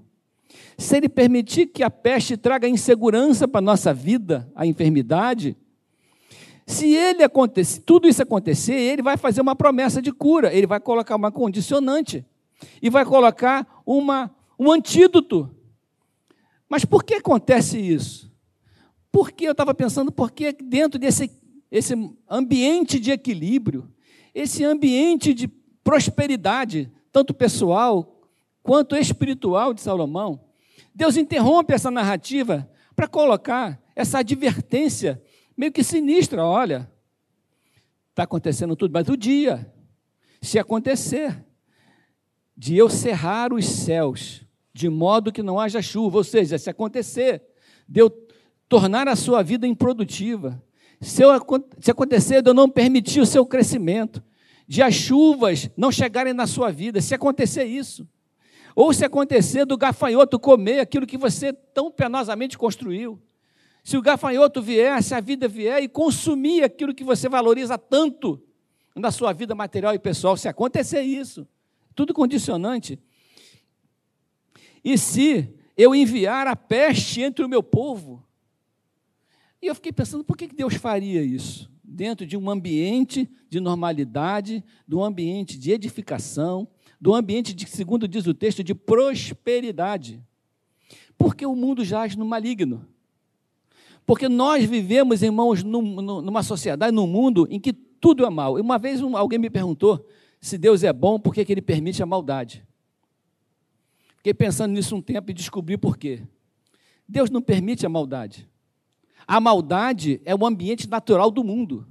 se 0.77 0.95
ele 0.95 1.09
permitir 1.09 1.65
que 1.65 1.83
a 1.83 1.89
peste 1.89 2.37
traga 2.37 2.65
insegurança 2.65 3.45
para 3.45 3.59
a 3.59 3.61
nossa 3.61 3.93
vida, 3.93 4.49
a 4.55 4.65
enfermidade, 4.65 5.57
se 6.65 6.95
ele 6.95 7.23
acontecer, 7.23 7.81
tudo 7.81 8.07
isso 8.07 8.23
acontecer, 8.23 8.73
ele 8.73 9.01
vai 9.01 9.17
fazer 9.17 9.41
uma 9.41 9.53
promessa 9.53 10.01
de 10.01 10.13
cura, 10.13 10.53
ele 10.53 10.65
vai 10.65 10.79
colocar 10.79 11.13
uma 11.13 11.29
condicionante 11.29 12.25
e 12.81 12.89
vai 12.89 13.03
colocar 13.03 13.67
uma, 13.85 14.33
um 14.57 14.71
antídoto. 14.71 15.53
Mas 16.69 16.85
por 16.85 17.03
que 17.03 17.15
acontece 17.15 17.77
isso? 17.77 18.31
Porque 19.11 19.45
eu 19.45 19.51
estava 19.51 19.73
pensando, 19.73 20.09
porque 20.09 20.53
dentro 20.53 20.97
desse 20.97 21.29
esse 21.69 21.93
ambiente 22.29 22.97
de 22.97 23.11
equilíbrio, 23.11 23.91
esse 24.33 24.63
ambiente 24.63 25.33
de 25.33 25.51
prosperidade, 25.87 26.91
tanto 27.13 27.33
pessoal 27.33 28.19
quanto 28.61 28.93
espiritual 28.93 29.73
de 29.73 29.79
Salomão, 29.79 30.37
Deus 30.93 31.15
interrompe 31.15 31.73
essa 31.73 31.89
narrativa 31.89 32.69
para 32.93 33.07
colocar 33.07 33.81
essa 33.95 34.19
advertência 34.19 35.23
meio 35.55 35.71
que 35.71 35.85
sinistra: 35.85 36.43
olha, 36.43 36.91
está 38.09 38.23
acontecendo 38.23 38.75
tudo, 38.75 38.91
mas 38.91 39.07
o 39.07 39.15
dia, 39.15 39.73
se 40.41 40.59
acontecer, 40.59 41.41
de 42.57 42.75
eu 42.75 42.89
cerrar 42.89 43.53
os 43.53 43.65
céus, 43.65 44.43
de 44.73 44.89
modo 44.89 45.31
que 45.31 45.41
não 45.41 45.57
haja 45.57 45.81
chuva, 45.81 46.17
ou 46.17 46.23
seja, 46.25 46.57
se 46.57 46.69
acontecer, 46.69 47.41
de 47.87 48.01
eu 48.01 48.09
tornar 48.67 49.07
a 49.07 49.15
sua 49.15 49.41
vida 49.41 49.65
improdutiva, 49.65 50.61
se, 50.99 51.21
eu, 51.21 51.29
se 51.79 51.91
acontecer 51.91 52.41
de 52.41 52.49
eu 52.49 52.53
não 52.53 52.69
permitir 52.69 53.21
o 53.21 53.25
seu 53.25 53.45
crescimento, 53.45 54.21
de 54.67 54.81
as 54.81 54.93
chuvas 54.93 55.69
não 55.77 55.91
chegarem 55.91 56.33
na 56.33 56.45
sua 56.45 56.71
vida, 56.71 56.99
se 57.01 57.15
acontecer 57.15 57.63
isso, 57.63 58.07
ou 58.75 58.93
se 58.93 59.05
acontecer 59.05 59.65
do 59.65 59.77
gafanhoto 59.77 60.37
comer 60.37 60.79
aquilo 60.79 61.07
que 61.07 61.17
você 61.17 61.53
tão 61.53 61.89
penosamente 61.89 62.57
construiu, 62.57 63.19
se 63.83 63.95
o 63.95 64.01
gafanhoto 64.01 64.61
vier, 64.61 65.01
se 65.01 65.15
a 65.15 65.21
vida 65.21 65.47
vier 65.47 65.81
e 65.81 65.87
consumir 65.87 66.61
aquilo 66.61 66.93
que 66.93 67.05
você 67.05 67.29
valoriza 67.29 67.77
tanto 67.77 68.41
na 68.93 69.11
sua 69.11 69.31
vida 69.31 69.55
material 69.55 69.93
e 69.93 69.99
pessoal, 69.99 70.35
se 70.35 70.49
acontecer 70.49 71.01
isso, 71.01 71.47
tudo 71.95 72.13
condicionante. 72.13 72.99
E 74.83 74.97
se 74.97 75.55
eu 75.77 75.95
enviar 75.95 76.47
a 76.47 76.55
peste 76.55 77.21
entre 77.21 77.45
o 77.45 77.49
meu 77.49 77.63
povo, 77.63 78.21
e 79.61 79.67
eu 79.67 79.75
fiquei 79.75 79.93
pensando, 79.93 80.23
por 80.23 80.35
que 80.35 80.47
Deus 80.47 80.73
faria 80.73 81.23
isso? 81.23 81.71
Dentro 81.97 82.27
de 82.27 82.37
um 82.37 82.47
ambiente 82.47 83.27
de 83.49 83.59
normalidade, 83.59 84.63
de 84.87 84.95
um 84.95 85.03
ambiente 85.03 85.57
de 85.57 85.71
edificação, 85.71 86.67
do 87.01 87.11
ambiente, 87.15 87.55
de, 87.55 87.67
segundo 87.67 88.07
diz 88.07 88.27
o 88.27 88.35
texto, 88.35 88.63
de 88.63 88.75
prosperidade. 88.75 90.23
Porque 91.17 91.43
o 91.43 91.55
mundo 91.55 91.83
jaz 91.83 92.15
no 92.15 92.23
maligno. 92.23 92.87
Porque 94.05 94.29
nós 94.29 94.63
vivemos, 94.63 95.23
irmãos, 95.23 95.63
num, 95.63 95.81
numa 95.99 96.43
sociedade, 96.43 96.95
num 96.95 97.07
mundo 97.07 97.47
em 97.49 97.59
que 97.59 97.73
tudo 97.73 98.23
é 98.23 98.29
mal. 98.29 98.57
Uma 98.57 98.77
vez 98.77 99.01
um, 99.01 99.17
alguém 99.17 99.39
me 99.39 99.49
perguntou 99.49 100.07
se 100.39 100.55
Deus 100.55 100.83
é 100.83 100.93
bom, 100.93 101.19
por 101.19 101.33
que 101.33 101.51
ele 101.51 101.63
permite 101.63 102.03
a 102.03 102.05
maldade? 102.05 102.63
Fiquei 104.17 104.35
pensando 104.35 104.71
nisso 104.71 104.95
um 104.95 105.01
tempo 105.01 105.31
e 105.31 105.33
descobri 105.33 105.75
por 105.79 105.97
quê. 105.97 106.21
Deus 107.09 107.31
não 107.31 107.41
permite 107.41 107.87
a 107.87 107.89
maldade. 107.89 108.47
A 109.27 109.41
maldade 109.41 110.21
é 110.23 110.33
o 110.33 110.45
ambiente 110.45 110.87
natural 110.87 111.29
do 111.29 111.43
mundo. 111.43 111.85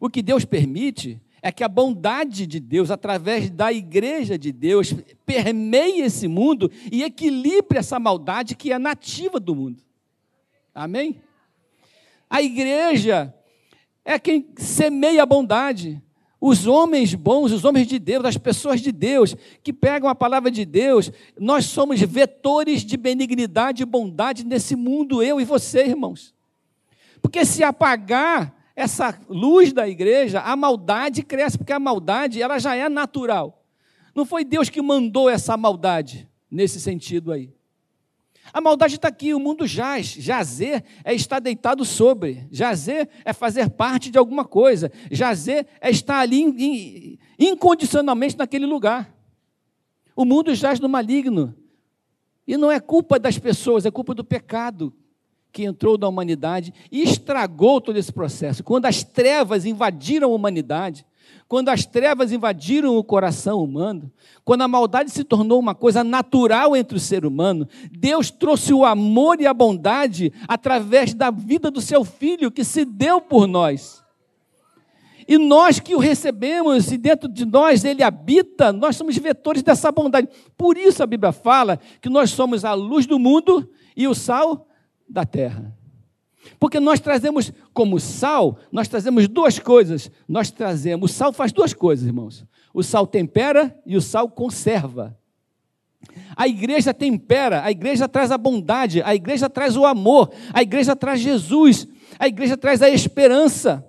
O 0.00 0.08
que 0.08 0.22
Deus 0.22 0.44
permite 0.44 1.20
é 1.42 1.52
que 1.52 1.62
a 1.62 1.68
bondade 1.68 2.46
de 2.46 2.58
Deus, 2.58 2.90
através 2.90 3.50
da 3.50 3.72
igreja 3.72 4.38
de 4.38 4.50
Deus, 4.50 4.94
permeie 5.26 6.00
esse 6.00 6.26
mundo 6.26 6.70
e 6.90 7.02
equilibre 7.02 7.78
essa 7.78 7.98
maldade 7.98 8.56
que 8.56 8.72
é 8.72 8.78
nativa 8.78 9.38
do 9.38 9.54
mundo. 9.54 9.82
Amém? 10.74 11.20
A 12.30 12.42
igreja 12.42 13.34
é 14.04 14.18
quem 14.18 14.48
semeia 14.56 15.22
a 15.22 15.26
bondade. 15.26 16.02
Os 16.40 16.66
homens 16.66 17.14
bons, 17.14 17.50
os 17.50 17.64
homens 17.64 17.86
de 17.86 17.98
Deus, 17.98 18.24
as 18.24 18.36
pessoas 18.36 18.80
de 18.80 18.92
Deus, 18.92 19.34
que 19.62 19.72
pegam 19.72 20.08
a 20.08 20.14
palavra 20.14 20.50
de 20.50 20.64
Deus, 20.64 21.10
nós 21.38 21.64
somos 21.64 22.00
vetores 22.00 22.84
de 22.84 22.96
benignidade 22.96 23.82
e 23.82 23.86
bondade 23.86 24.44
nesse 24.44 24.76
mundo, 24.76 25.22
eu 25.22 25.40
e 25.40 25.44
você, 25.44 25.84
irmãos. 25.84 26.32
Porque 27.20 27.44
se 27.44 27.64
apagar 27.64 28.54
essa 28.76 29.18
luz 29.28 29.72
da 29.72 29.88
igreja, 29.88 30.40
a 30.40 30.54
maldade 30.54 31.24
cresce, 31.24 31.58
porque 31.58 31.72
a 31.72 31.80
maldade 31.80 32.40
ela 32.40 32.60
já 32.60 32.76
é 32.76 32.88
natural. 32.88 33.64
Não 34.14 34.24
foi 34.24 34.44
Deus 34.44 34.68
que 34.68 34.80
mandou 34.80 35.28
essa 35.28 35.56
maldade 35.56 36.28
nesse 36.48 36.80
sentido 36.80 37.32
aí. 37.32 37.52
A 38.52 38.60
maldade 38.60 38.96
está 38.96 39.08
aqui, 39.08 39.34
o 39.34 39.40
mundo 39.40 39.66
jaz. 39.66 40.06
Jazer 40.06 40.84
é 41.04 41.14
estar 41.14 41.40
deitado 41.40 41.84
sobre. 41.84 42.46
Jazer 42.50 43.08
é 43.24 43.32
fazer 43.32 43.70
parte 43.70 44.10
de 44.10 44.18
alguma 44.18 44.44
coisa. 44.44 44.90
Jazer 45.10 45.66
é 45.80 45.90
estar 45.90 46.20
ali 46.20 47.18
incondicionalmente 47.38 48.36
naquele 48.36 48.66
lugar. 48.66 49.14
O 50.16 50.24
mundo 50.24 50.54
jaz 50.54 50.80
no 50.80 50.88
maligno. 50.88 51.54
E 52.46 52.56
não 52.56 52.72
é 52.72 52.80
culpa 52.80 53.18
das 53.18 53.38
pessoas, 53.38 53.84
é 53.84 53.90
culpa 53.90 54.14
do 54.14 54.24
pecado 54.24 54.92
que 55.52 55.64
entrou 55.64 55.98
na 55.98 56.08
humanidade 56.08 56.72
e 56.90 57.02
estragou 57.02 57.80
todo 57.80 57.98
esse 57.98 58.12
processo. 58.12 58.62
Quando 58.64 58.86
as 58.86 59.02
trevas 59.02 59.64
invadiram 59.64 60.30
a 60.30 60.34
humanidade, 60.34 61.04
quando 61.48 61.70
as 61.70 61.86
trevas 61.86 62.30
invadiram 62.30 62.96
o 62.96 63.02
coração 63.02 63.64
humano, 63.64 64.12
quando 64.44 64.62
a 64.62 64.68
maldade 64.68 65.10
se 65.10 65.24
tornou 65.24 65.58
uma 65.58 65.74
coisa 65.74 66.04
natural 66.04 66.76
entre 66.76 66.98
o 66.98 67.00
ser 67.00 67.24
humano, 67.24 67.66
Deus 67.90 68.30
trouxe 68.30 68.74
o 68.74 68.84
amor 68.84 69.40
e 69.40 69.46
a 69.46 69.54
bondade 69.54 70.30
através 70.46 71.14
da 71.14 71.30
vida 71.30 71.70
do 71.70 71.80
seu 71.80 72.04
filho 72.04 72.50
que 72.50 72.62
se 72.62 72.84
deu 72.84 73.18
por 73.18 73.46
nós. 73.46 74.04
E 75.26 75.38
nós 75.38 75.80
que 75.80 75.94
o 75.94 75.98
recebemos 75.98 76.92
e 76.92 76.98
dentro 76.98 77.28
de 77.28 77.46
nós 77.46 77.82
ele 77.82 78.02
habita, 78.02 78.70
nós 78.70 78.96
somos 78.96 79.16
vetores 79.16 79.62
dessa 79.62 79.90
bondade. 79.90 80.28
Por 80.56 80.76
isso 80.76 81.02
a 81.02 81.06
Bíblia 81.06 81.32
fala 81.32 81.78
que 82.00 82.10
nós 82.10 82.30
somos 82.30 82.62
a 82.62 82.74
luz 82.74 83.06
do 83.06 83.18
mundo 83.18 83.68
e 83.96 84.06
o 84.06 84.14
sal 84.14 84.68
da 85.08 85.24
terra. 85.24 85.77
Porque 86.58 86.80
nós 86.80 87.00
trazemos 87.00 87.52
como 87.72 87.98
sal, 88.00 88.58
nós 88.70 88.88
trazemos 88.88 89.28
duas 89.28 89.58
coisas. 89.58 90.10
Nós 90.26 90.50
trazemos, 90.50 91.10
o 91.10 91.14
sal 91.14 91.32
faz 91.32 91.52
duas 91.52 91.72
coisas, 91.72 92.06
irmãos. 92.06 92.44
O 92.72 92.82
sal 92.82 93.06
tempera 93.06 93.76
e 93.84 93.96
o 93.96 94.00
sal 94.00 94.28
conserva. 94.28 95.16
A 96.36 96.46
igreja 96.46 96.94
tempera, 96.94 97.64
a 97.64 97.70
igreja 97.70 98.08
traz 98.08 98.30
a 98.30 98.38
bondade, 98.38 99.02
a 99.02 99.14
igreja 99.14 99.50
traz 99.50 99.76
o 99.76 99.84
amor, 99.84 100.30
a 100.52 100.62
igreja 100.62 100.94
traz 100.94 101.20
Jesus, 101.20 101.88
a 102.18 102.28
igreja 102.28 102.56
traz 102.56 102.82
a 102.82 102.88
esperança. 102.88 103.84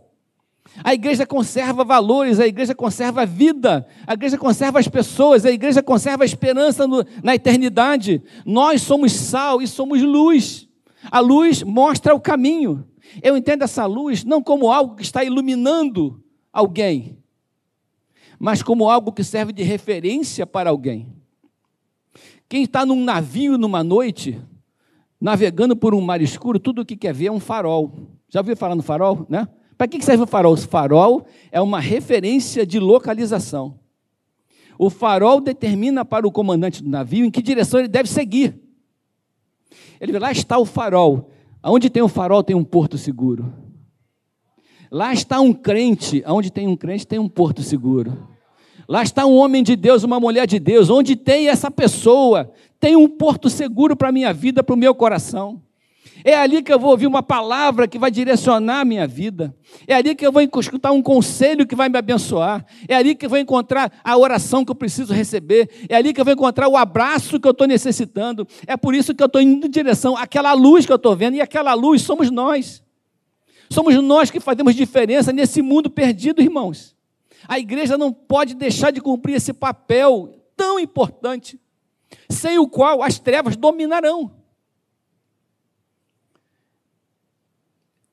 A 0.83 0.93
igreja 0.93 1.25
conserva 1.25 1.83
valores, 1.83 2.39
a 2.39 2.47
igreja 2.47 2.73
conserva 2.73 3.23
a 3.23 3.25
vida, 3.25 3.85
a 4.07 4.13
igreja 4.13 4.37
conserva 4.37 4.79
as 4.79 4.87
pessoas, 4.87 5.45
a 5.45 5.51
igreja 5.51 5.83
conserva 5.83 6.23
a 6.23 6.25
esperança 6.25 6.87
no, 6.87 7.05
na 7.23 7.35
eternidade. 7.35 8.21
Nós 8.45 8.81
somos 8.81 9.11
sal 9.11 9.61
e 9.61 9.67
somos 9.67 10.01
luz. 10.01 10.68
A 11.11 11.19
luz 11.19 11.63
mostra 11.63 12.13
o 12.13 12.19
caminho. 12.19 12.85
Eu 13.21 13.37
entendo 13.37 13.63
essa 13.63 13.85
luz 13.85 14.23
não 14.23 14.41
como 14.41 14.71
algo 14.71 14.95
que 14.95 15.03
está 15.03 15.23
iluminando 15.23 16.23
alguém, 16.51 17.17
mas 18.37 18.61
como 18.61 18.89
algo 18.89 19.11
que 19.11 19.23
serve 19.23 19.51
de 19.51 19.63
referência 19.63 20.45
para 20.45 20.69
alguém. 20.69 21.13
Quem 22.47 22.63
está 22.63 22.85
num 22.85 23.03
navio 23.03 23.57
numa 23.57 23.83
noite, 23.83 24.41
navegando 25.19 25.75
por 25.75 25.93
um 25.93 26.01
mar 26.01 26.21
escuro, 26.21 26.59
tudo 26.59 26.81
o 26.81 26.85
que 26.85 26.95
quer 26.95 27.13
ver 27.13 27.27
é 27.27 27.31
um 27.31 27.39
farol. 27.39 27.93
Já 28.29 28.39
ouviu 28.39 28.57
falar 28.57 28.75
no 28.75 28.83
farol, 28.83 29.25
né? 29.29 29.47
Para 29.77 29.87
que 29.87 30.01
serve 30.01 30.23
o 30.23 30.27
farol? 30.27 30.53
O 30.53 30.57
farol 30.57 31.25
é 31.51 31.61
uma 31.61 31.79
referência 31.79 32.65
de 32.65 32.79
localização. 32.79 33.79
O 34.77 34.89
farol 34.89 35.41
determina 35.41 36.05
para 36.05 36.27
o 36.27 36.31
comandante 36.31 36.83
do 36.83 36.89
navio 36.89 37.25
em 37.25 37.31
que 37.31 37.41
direção 37.41 37.79
ele 37.79 37.89
deve 37.89 38.09
seguir. 38.09 38.59
Ele 39.99 40.17
lá 40.17 40.31
está 40.31 40.57
o 40.57 40.65
farol. 40.65 41.29
Onde 41.63 41.89
tem 41.89 42.01
o 42.01 42.07
farol 42.07 42.43
tem 42.43 42.55
um 42.55 42.63
porto 42.63 42.97
seguro. 42.97 43.53
Lá 44.91 45.13
está 45.13 45.39
um 45.41 45.53
crente. 45.53 46.23
Onde 46.25 46.51
tem 46.51 46.67
um 46.67 46.75
crente 46.75 47.05
tem 47.05 47.19
um 47.19 47.27
porto 47.27 47.61
seguro. 47.61 48.27
Lá 48.87 49.03
está 49.03 49.25
um 49.25 49.35
homem 49.37 49.61
de 49.61 49.75
Deus, 49.75 50.03
uma 50.03 50.19
mulher 50.19 50.47
de 50.47 50.57
Deus. 50.57 50.89
Onde 50.89 51.15
tem 51.15 51.47
essa 51.47 51.69
pessoa, 51.69 52.51
tem 52.79 52.95
um 52.95 53.07
porto 53.07 53.49
seguro 53.49 53.95
para 53.95 54.09
a 54.09 54.11
minha 54.11 54.33
vida, 54.33 54.63
para 54.63 54.73
o 54.73 54.77
meu 54.77 54.95
coração. 54.95 55.61
É 56.23 56.35
ali 56.35 56.61
que 56.61 56.71
eu 56.71 56.79
vou 56.79 56.91
ouvir 56.91 57.07
uma 57.07 57.23
palavra 57.23 57.87
que 57.87 57.97
vai 57.97 58.11
direcionar 58.11 58.81
a 58.81 58.85
minha 58.85 59.07
vida. 59.07 59.55
É 59.87 59.95
ali 59.95 60.13
que 60.13 60.25
eu 60.25 60.31
vou 60.31 60.41
escutar 60.41 60.91
um 60.91 61.01
conselho 61.01 61.65
que 61.65 61.75
vai 61.75 61.87
me 61.87 61.97
abençoar. 61.97 62.65
É 62.87 62.95
ali 62.95 63.15
que 63.15 63.25
eu 63.25 63.29
vou 63.29 63.39
encontrar 63.39 63.91
a 64.03 64.17
oração 64.17 64.65
que 64.65 64.71
eu 64.71 64.75
preciso 64.75 65.13
receber. 65.13 65.69
É 65.87 65.95
ali 65.95 66.13
que 66.13 66.19
eu 66.19 66.25
vou 66.25 66.33
encontrar 66.33 66.67
o 66.67 66.75
abraço 66.75 67.39
que 67.39 67.47
eu 67.47 67.51
estou 67.51 67.67
necessitando. 67.67 68.47
É 68.67 68.75
por 68.75 68.93
isso 68.93 69.13
que 69.15 69.23
eu 69.23 69.27
estou 69.27 69.41
indo 69.41 69.67
em 69.67 69.69
direção 69.69 70.17
àquela 70.17 70.53
luz 70.53 70.85
que 70.85 70.91
eu 70.91 70.97
estou 70.97 71.15
vendo. 71.15 71.35
E 71.35 71.41
aquela 71.41 71.73
luz 71.73 72.01
somos 72.01 72.29
nós. 72.29 72.83
Somos 73.69 73.95
nós 73.95 74.31
que 74.31 74.39
fazemos 74.39 74.75
diferença 74.75 75.31
nesse 75.31 75.61
mundo 75.61 75.89
perdido, 75.89 76.41
irmãos. 76.41 76.95
A 77.47 77.57
igreja 77.59 77.97
não 77.97 78.11
pode 78.11 78.55
deixar 78.55 78.91
de 78.91 78.99
cumprir 78.99 79.35
esse 79.35 79.53
papel 79.53 80.35
tão 80.57 80.79
importante, 80.79 81.59
sem 82.29 82.59
o 82.59 82.67
qual 82.67 83.01
as 83.01 83.19
trevas 83.19 83.55
dominarão. 83.55 84.38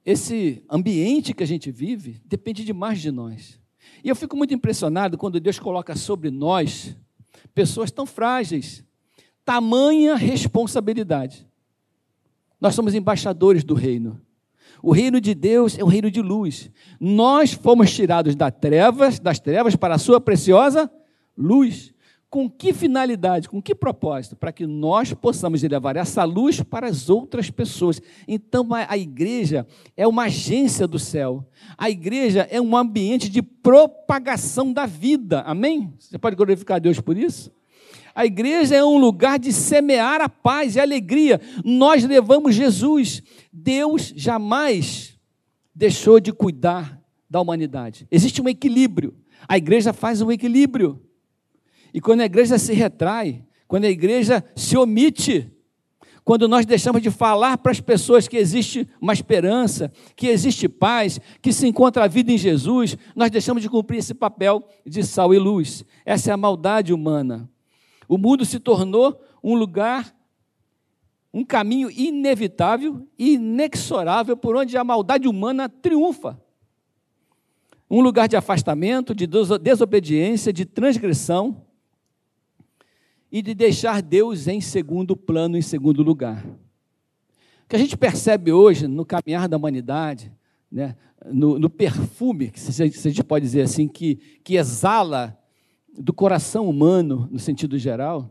Esse 0.06 0.64
ambiente 0.70 1.34
que 1.34 1.42
a 1.42 1.46
gente 1.46 1.72
vive 1.72 2.22
depende 2.25 2.64
demais 2.64 3.00
de 3.00 3.10
nós. 3.10 3.60
E 4.04 4.08
eu 4.08 4.14
fico 4.14 4.36
muito 4.36 4.54
impressionado 4.54 5.18
quando 5.18 5.40
Deus 5.40 5.58
coloca 5.58 5.96
sobre 5.96 6.30
nós 6.30 6.96
pessoas 7.52 7.90
tão 7.90 8.06
frágeis, 8.06 8.84
tamanha 9.44 10.14
responsabilidade. 10.14 11.44
Nós 12.60 12.72
somos 12.76 12.94
embaixadores 12.94 13.64
do 13.64 13.75
reino. 13.75 14.20
O 14.80 14.92
reino 14.92 15.20
de 15.20 15.34
Deus 15.34 15.76
é 15.76 15.82
um 15.82 15.88
reino 15.88 16.10
de 16.10 16.22
luz. 16.22 16.70
Nós 17.00 17.52
fomos 17.52 17.92
tirados 17.92 18.36
das 18.36 18.52
trevas, 18.60 19.18
das 19.18 19.40
trevas 19.40 19.75
para 19.75 19.96
a 19.96 19.98
sua 19.98 20.20
preciosa 20.20 20.88
luz. 21.36 21.92
Com 22.28 22.50
que 22.50 22.73
finalidade, 22.73 23.49
com 23.49 23.62
que 23.62 23.75
propósito? 23.75 24.37
Para 24.37 24.52
que 24.52 24.66
nós 24.66 25.14
possamos 25.14 25.62
levar 25.62 25.97
essa 25.97 26.25
luz 26.25 26.61
para 26.61 26.88
as 26.88 27.09
outras 27.09 27.50
pessoas. 27.50 28.02
Então, 28.26 28.68
a 28.75 28.99
igreja 28.99 29.66
é 29.97 30.06
uma 30.06 30.25
agência 30.25 30.87
do 30.87 30.99
céu. 30.99 31.49
A 31.78 31.88
igreja 31.88 32.47
é 32.50 32.61
um 32.61 32.76
ambiente 32.76 33.28
de 33.28 33.40
propagação 33.40 34.73
da 34.73 34.87
vida. 34.87 35.42
Amém? 35.42 35.95
Você 35.99 36.18
pode 36.18 36.35
glorificar 36.37 36.76
a 36.76 36.80
Deus 36.80 37.00
por 37.00 37.16
isso? 37.16 37.50
A 38.16 38.25
igreja 38.25 38.75
é 38.75 38.83
um 38.83 38.97
lugar 38.97 39.38
de 39.38 39.52
semear 39.52 40.23
a 40.23 40.28
paz 40.28 40.75
e 40.75 40.80
a 40.80 40.83
alegria. 40.83 41.38
Nós 41.62 42.02
levamos 42.02 42.54
Jesus. 42.54 43.23
Deus 43.52 44.12
jamais 44.16 45.18
deixou 45.75 46.18
de 46.18 46.33
cuidar 46.33 46.99
da 47.28 47.40
humanidade. 47.40 48.06
Existe 48.11 48.40
um 48.40 48.49
equilíbrio. 48.49 49.14
A 49.47 49.59
igreja 49.59 49.92
faz 49.92 50.23
um 50.23 50.33
equilíbrio. 50.33 51.05
E 51.93 52.00
quando 52.00 52.21
a 52.21 52.25
igreja 52.25 52.59
se 52.59 52.73
retrai, 52.73 53.45
quando 53.66 53.85
a 53.85 53.90
igreja 53.90 54.45
se 54.55 54.76
omite, 54.76 55.50
quando 56.26 56.49
nós 56.49 56.66
deixamos 56.66 57.00
de 57.00 57.09
falar 57.09 57.57
para 57.59 57.71
as 57.71 57.81
pessoas 57.81 58.26
que 58.26 58.37
existe 58.37 58.88
uma 59.00 59.12
esperança, 59.12 59.93
que 60.16 60.26
existe 60.26 60.69
paz, 60.69 61.21
que 61.40 61.52
se 61.52 61.69
encontra 61.69 62.02
a 62.02 62.09
vida 62.09 62.33
em 62.33 62.37
Jesus, 62.37 62.99
nós 63.14 63.31
deixamos 63.31 63.62
de 63.62 63.69
cumprir 63.69 63.99
esse 63.99 64.12
papel 64.12 64.69
de 64.85 65.05
sal 65.05 65.33
e 65.33 65.38
luz. 65.38 65.85
Essa 66.05 66.31
é 66.31 66.35
a 66.35 66.37
maldade 66.37 66.93
humana. 66.93 67.49
O 68.09 68.19
mundo 68.19 68.45
se 68.45 68.59
tornou 68.59 69.21
um 69.40 69.55
lugar, 69.55 70.12
um 71.33 71.45
caminho 71.45 71.88
inevitável 71.93 73.07
e 73.16 73.35
inexorável 73.35 74.37
por 74.37 74.57
onde 74.57 74.76
a 74.76 74.83
maldade 74.83 75.28
humana 75.28 75.69
triunfa. 75.69 76.40
Um 77.88 78.00
lugar 78.00 78.26
de 78.26 78.37
afastamento, 78.37 79.14
de 79.14 79.28
desobediência, 79.28 80.52
de 80.52 80.64
transgressão 80.64 81.65
e 83.30 83.42
de 83.42 83.54
deixar 83.54 84.00
Deus 84.02 84.47
em 84.47 84.61
segundo 84.61 85.16
plano, 85.16 85.56
em 85.56 85.62
segundo 85.62 86.02
lugar. 86.02 86.45
O 86.45 87.68
que 87.68 87.76
a 87.76 87.78
gente 87.78 87.97
percebe 87.97 88.53
hoje 88.53 88.87
no 88.87 89.05
caminhar 89.05 89.48
da 89.48 89.57
humanidade, 89.57 90.33
né, 90.70 90.96
no, 91.24 91.59
no 91.59 91.68
perfume, 91.68 92.53
se 92.55 92.83
a 92.83 92.87
gente 92.87 93.24
pode 93.24 93.44
dizer 93.44 93.62
assim, 93.62 93.88
que, 93.88 94.16
que 94.44 94.57
exala 94.57 95.37
do 95.98 96.12
coração 96.12 96.68
humano, 96.68 97.29
no 97.31 97.38
sentido 97.38 97.79
geral, 97.79 98.31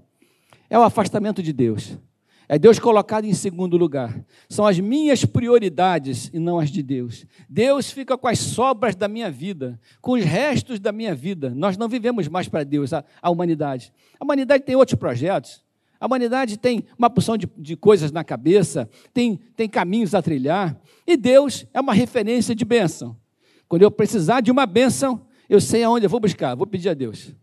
é 0.69 0.77
o 0.77 0.83
afastamento 0.83 1.43
de 1.43 1.51
Deus. 1.51 1.97
É 2.47 2.59
Deus 2.59 2.77
colocado 2.77 3.25
em 3.25 3.33
segundo 3.33 3.75
lugar. 3.75 4.23
São 4.47 4.67
as 4.67 4.79
minhas 4.79 5.25
prioridades 5.25 6.29
e 6.31 6.37
não 6.37 6.59
as 6.59 6.69
de 6.69 6.83
Deus. 6.83 7.25
Deus 7.49 7.89
fica 7.89 8.17
com 8.17 8.27
as 8.27 8.37
sobras 8.37 8.95
da 8.95 9.07
minha 9.07 9.31
vida, 9.31 9.79
com 9.99 10.13
os 10.13 10.23
restos 10.23 10.79
da 10.79 10.91
minha 10.91 11.15
vida. 11.15 11.49
Nós 11.49 11.75
não 11.75 11.89
vivemos 11.89 12.27
mais 12.27 12.47
para 12.47 12.63
Deus, 12.63 12.93
a, 12.93 13.03
a, 13.21 13.29
humanidade. 13.31 13.91
A 14.19 14.23
humanidade 14.23 14.63
tem 14.63 14.75
outros 14.75 14.97
projetos. 14.97 15.63
A 15.99 16.05
humanidade 16.05 16.57
tem 16.57 16.85
uma 16.97 17.09
porção 17.09 17.35
de, 17.35 17.49
de 17.57 17.75
coisas 17.75 18.11
na 18.11 18.23
cabeça, 18.23 18.87
tem, 19.11 19.39
tem 19.55 19.67
caminhos 19.67 20.13
a 20.13 20.21
trilhar. 20.21 20.79
E 21.07 21.17
Deus 21.17 21.65
é 21.73 21.81
uma 21.81 21.93
referência 21.93 22.53
de 22.53 22.63
bênção. 22.63 23.17
Quando 23.67 23.81
eu 23.81 23.89
precisar 23.89 24.41
de 24.41 24.51
uma 24.51 24.67
bênção, 24.67 25.25
eu 25.49 25.59
sei 25.59 25.83
aonde 25.83 26.05
eu 26.05 26.09
vou 26.09 26.19
buscar, 26.19 26.53
vou 26.53 26.67
pedir 26.67 26.89
a 26.89 26.93
Deus. 26.93 27.33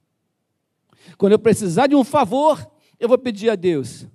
Quando 1.18 1.32
eu 1.32 1.38
precisar 1.40 1.88
de 1.88 1.96
um 1.96 2.04
favor, 2.04 2.64
eu 3.00 3.08
vou 3.08 3.18
pedir 3.18 3.50
a 3.50 3.56
Deus. 3.56 4.06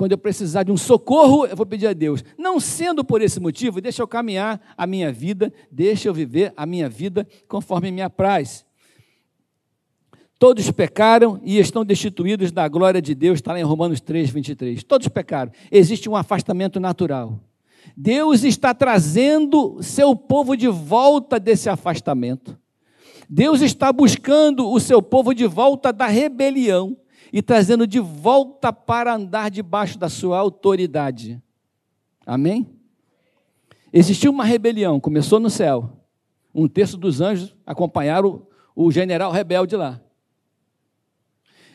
Quando 0.00 0.12
eu 0.12 0.18
precisar 0.18 0.62
de 0.62 0.72
um 0.72 0.78
socorro, 0.78 1.44
eu 1.44 1.54
vou 1.54 1.66
pedir 1.66 1.86
a 1.86 1.92
Deus. 1.92 2.24
Não 2.38 2.58
sendo 2.58 3.04
por 3.04 3.20
esse 3.20 3.38
motivo, 3.38 3.82
deixa 3.82 4.00
eu 4.00 4.08
caminhar 4.08 4.58
a 4.74 4.86
minha 4.86 5.12
vida, 5.12 5.52
deixa 5.70 6.08
eu 6.08 6.14
viver 6.14 6.54
a 6.56 6.64
minha 6.64 6.88
vida 6.88 7.28
conforme 7.46 7.90
me 7.90 8.00
apraz. 8.00 8.64
Todos 10.38 10.70
pecaram 10.70 11.38
e 11.44 11.58
estão 11.58 11.84
destituídos 11.84 12.50
da 12.50 12.66
glória 12.66 13.02
de 13.02 13.14
Deus, 13.14 13.40
está 13.40 13.52
lá 13.52 13.60
em 13.60 13.62
Romanos 13.62 14.00
3, 14.00 14.30
23. 14.30 14.82
Todos 14.84 15.06
pecaram. 15.08 15.52
Existe 15.70 16.08
um 16.08 16.16
afastamento 16.16 16.80
natural. 16.80 17.38
Deus 17.94 18.42
está 18.42 18.72
trazendo 18.72 19.82
seu 19.82 20.16
povo 20.16 20.56
de 20.56 20.68
volta 20.68 21.38
desse 21.38 21.68
afastamento. 21.68 22.58
Deus 23.28 23.60
está 23.60 23.92
buscando 23.92 24.66
o 24.66 24.80
seu 24.80 25.02
povo 25.02 25.34
de 25.34 25.46
volta 25.46 25.92
da 25.92 26.06
rebelião 26.06 26.96
e 27.32 27.40
trazendo 27.40 27.86
de 27.86 28.00
volta 28.00 28.72
para 28.72 29.14
andar 29.14 29.50
debaixo 29.50 29.98
da 29.98 30.08
sua 30.08 30.38
autoridade. 30.38 31.40
Amém? 32.26 32.66
Existiu 33.92 34.30
uma 34.30 34.44
rebelião, 34.44 35.00
começou 35.00 35.40
no 35.40 35.50
céu. 35.50 35.90
Um 36.54 36.68
terço 36.68 36.96
dos 36.96 37.20
anjos 37.20 37.54
acompanharam 37.64 38.46
o 38.74 38.90
general 38.90 39.32
rebelde 39.32 39.76
lá. 39.76 40.00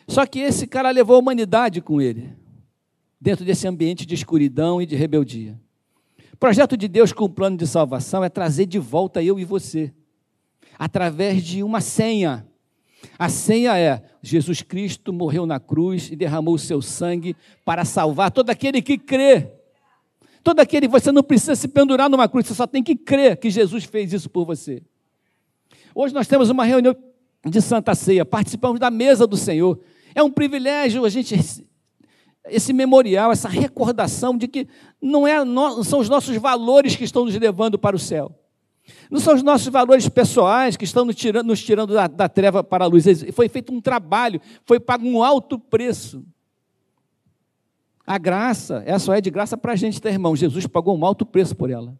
Só 0.07 0.25
que 0.25 0.39
esse 0.39 0.67
cara 0.67 0.91
levou 0.91 1.15
a 1.15 1.19
humanidade 1.19 1.81
com 1.81 2.01
ele, 2.01 2.33
dentro 3.19 3.43
desse 3.43 3.67
ambiente 3.67 4.05
de 4.05 4.13
escuridão 4.13 4.81
e 4.81 4.85
de 4.85 4.95
rebeldia. 4.95 5.59
O 6.33 6.37
projeto 6.37 6.77
de 6.77 6.87
Deus 6.87 7.11
com 7.11 7.25
o 7.25 7.29
plano 7.29 7.57
de 7.57 7.65
salvação 7.65 8.23
é 8.23 8.29
trazer 8.29 8.65
de 8.65 8.77
volta 8.77 9.23
eu 9.23 9.39
e 9.39 9.45
você, 9.45 9.93
através 10.77 11.43
de 11.43 11.63
uma 11.63 11.81
senha 11.81 12.45
a 13.17 13.29
senha 13.29 13.77
é: 13.77 14.03
Jesus 14.21 14.61
Cristo 14.61 15.13
morreu 15.13 15.45
na 15.45 15.59
cruz 15.59 16.09
e 16.11 16.15
derramou 16.15 16.55
o 16.55 16.59
seu 16.59 16.81
sangue 16.81 17.35
para 17.63 17.85
salvar 17.85 18.31
todo 18.31 18.49
aquele 18.49 18.81
que 18.81 18.97
crê. 18.97 19.51
Todo 20.43 20.59
aquele, 20.59 20.87
você 20.87 21.11
não 21.11 21.23
precisa 21.23 21.55
se 21.55 21.67
pendurar 21.67 22.09
numa 22.09 22.29
cruz, 22.29 22.45
você 22.45 22.53
só 22.53 22.67
tem 22.67 22.83
que 22.83 22.95
crer 22.95 23.37
que 23.37 23.49
Jesus 23.49 23.83
fez 23.85 24.13
isso 24.13 24.29
por 24.29 24.45
você. 24.45 24.83
Hoje 25.93 26.13
nós 26.13 26.27
temos 26.27 26.49
uma 26.49 26.63
reunião 26.63 26.95
de 27.43 27.61
Santa 27.61 27.95
Ceia, 27.95 28.23
participamos 28.23 28.79
da 28.79 28.91
mesa 28.91 29.25
do 29.25 29.37
Senhor. 29.37 29.79
É 30.13 30.21
um 30.21 30.29
privilégio 30.29 31.03
a 31.03 31.09
gente 31.09 31.35
esse 32.47 32.73
memorial, 32.73 33.31
essa 33.31 33.49
recordação 33.49 34.37
de 34.37 34.47
que 34.47 34.67
não, 35.01 35.25
é, 35.27 35.37
são 35.83 35.99
os 35.99 36.09
nossos 36.09 36.35
valores 36.37 36.95
que 36.95 37.03
estão 37.03 37.25
nos 37.25 37.35
levando 37.35 37.77
para 37.77 37.95
o 37.95 37.99
céu. 37.99 38.31
Não 39.09 39.19
são 39.19 39.35
os 39.35 39.43
nossos 39.43 39.67
valores 39.67 40.07
pessoais 40.07 40.77
que 40.77 40.83
estão 40.83 41.05
nos 41.05 41.15
tirando, 41.15 41.47
nos 41.47 41.63
tirando 41.63 41.93
da, 41.93 42.07
da 42.07 42.29
treva 42.29 42.63
para 42.63 42.85
a 42.85 42.87
luz. 42.87 43.05
Foi 43.33 43.49
feito 43.49 43.73
um 43.73 43.81
trabalho, 43.81 44.39
foi 44.65 44.79
pago 44.79 45.05
um 45.05 45.23
alto 45.23 45.57
preço. 45.57 46.23
A 48.05 48.17
graça, 48.17 48.83
essa 48.85 49.05
só 49.05 49.13
é 49.13 49.21
de 49.21 49.31
graça 49.31 49.57
para 49.57 49.73
a 49.73 49.75
gente, 49.75 50.05
irmão? 50.07 50.35
Jesus 50.35 50.67
pagou 50.67 50.95
um 50.97 51.05
alto 51.05 51.25
preço 51.25 51.55
por 51.55 51.71
ela. 51.71 51.97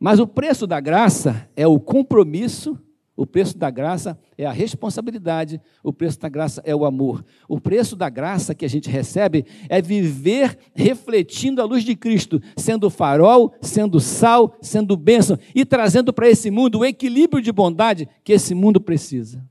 Mas 0.00 0.18
o 0.18 0.26
preço 0.26 0.66
da 0.66 0.80
graça 0.80 1.48
é 1.56 1.66
o 1.66 1.78
compromisso 1.78 2.78
o 3.16 3.24
preço 3.24 3.56
da 3.56 3.70
graça 3.70 4.18
é 4.36 4.44
a 4.44 4.50
responsabilidade, 4.50 5.60
o 5.84 5.92
preço 5.92 6.18
da 6.18 6.28
graça 6.28 6.60
é 6.64 6.74
o 6.74 6.84
amor. 6.84 7.24
O 7.48 7.60
preço 7.60 7.94
da 7.94 8.08
graça 8.08 8.54
que 8.54 8.64
a 8.64 8.68
gente 8.68 8.90
recebe 8.90 9.46
é 9.68 9.80
viver 9.80 10.58
refletindo 10.74 11.62
a 11.62 11.64
luz 11.64 11.84
de 11.84 11.94
Cristo, 11.94 12.42
sendo 12.56 12.90
farol, 12.90 13.54
sendo 13.60 14.00
sal, 14.00 14.56
sendo 14.60 14.96
bênção 14.96 15.38
e 15.54 15.64
trazendo 15.64 16.12
para 16.12 16.28
esse 16.28 16.50
mundo 16.50 16.80
o 16.80 16.84
equilíbrio 16.84 17.40
de 17.40 17.52
bondade 17.52 18.08
que 18.24 18.32
esse 18.32 18.52
mundo 18.52 18.80
precisa. 18.80 19.44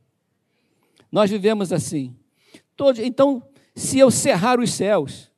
Nós 1.10 1.30
vivemos 1.30 1.72
assim. 1.72 2.14
Então, 3.00 3.42
se 3.74 3.98
eu 3.98 4.12
cerrar 4.12 4.60
os 4.60 4.74
céus, 4.74 5.32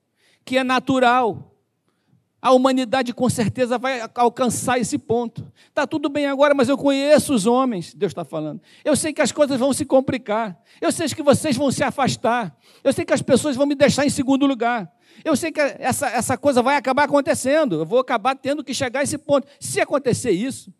que 0.43 0.57
é 0.57 0.63
natural, 0.63 1.54
A 2.45 2.51
humanidade 2.51 3.11
com 3.11 3.27
certeza 3.27 3.75
vai 3.75 4.07
alcançar 4.13 4.77
esse 4.77 4.99
ponto. 4.99 5.51
Está 5.67 5.87
tudo 5.87 6.07
bem 6.07 6.27
agora, 6.27 6.53
mas 6.53 6.69
eu 6.69 6.77
conheço 6.77 7.33
os 7.33 7.47
homens, 7.47 7.91
Deus 7.95 8.11
está 8.11 8.23
falando. 8.23 8.61
Eu 8.83 8.95
sei 8.95 9.11
que 9.11 9.21
as 9.23 9.31
coisas 9.31 9.59
vão 9.59 9.73
se 9.73 9.83
complicar. 9.83 10.55
Eu 10.79 10.91
sei 10.91 11.09
que 11.09 11.23
vocês 11.23 11.57
vão 11.57 11.71
se 11.71 11.83
afastar. 11.83 12.55
Eu 12.83 12.93
sei 12.93 13.03
que 13.03 13.11
as 13.11 13.23
pessoas 13.23 13.55
vão 13.55 13.65
me 13.65 13.73
deixar 13.73 14.05
em 14.05 14.11
segundo 14.11 14.45
lugar. 14.45 14.93
Eu 15.23 15.35
sei 15.35 15.51
que 15.51 15.59
essa, 15.59 16.07
essa 16.07 16.37
coisa 16.37 16.61
vai 16.61 16.75
acabar 16.75 17.05
acontecendo. 17.05 17.77
Eu 17.77 17.85
vou 17.87 17.97
acabar 17.97 18.35
tendo 18.35 18.63
que 18.63 18.75
chegar 18.75 18.99
a 18.99 19.03
esse 19.03 19.17
ponto. 19.17 19.47
Se 19.59 19.81
acontecer 19.81 20.29
isso, 20.29 20.71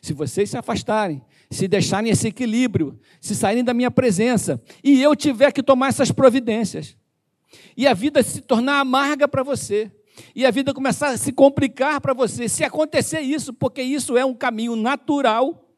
se 0.00 0.12
vocês 0.12 0.48
se 0.48 0.56
afastarem, 0.56 1.20
se 1.50 1.66
deixarem 1.66 2.12
esse 2.12 2.28
equilíbrio, 2.28 2.96
se 3.20 3.34
saírem 3.34 3.64
da 3.64 3.74
minha 3.74 3.90
presença, 3.90 4.62
e 4.80 5.02
eu 5.02 5.16
tiver 5.16 5.50
que 5.50 5.60
tomar 5.60 5.88
essas 5.88 6.12
providências, 6.12 6.96
e 7.76 7.88
a 7.88 7.94
vida 7.94 8.22
se 8.22 8.40
tornar 8.40 8.78
amarga 8.78 9.26
para 9.26 9.42
você, 9.42 9.90
e 10.34 10.44
a 10.44 10.50
vida 10.50 10.74
começar 10.74 11.08
a 11.08 11.16
se 11.16 11.32
complicar 11.32 12.00
para 12.00 12.12
você, 12.12 12.48
se 12.48 12.64
acontecer 12.64 13.20
isso, 13.20 13.52
porque 13.52 13.82
isso 13.82 14.16
é 14.16 14.24
um 14.24 14.34
caminho 14.34 14.76
natural 14.76 15.68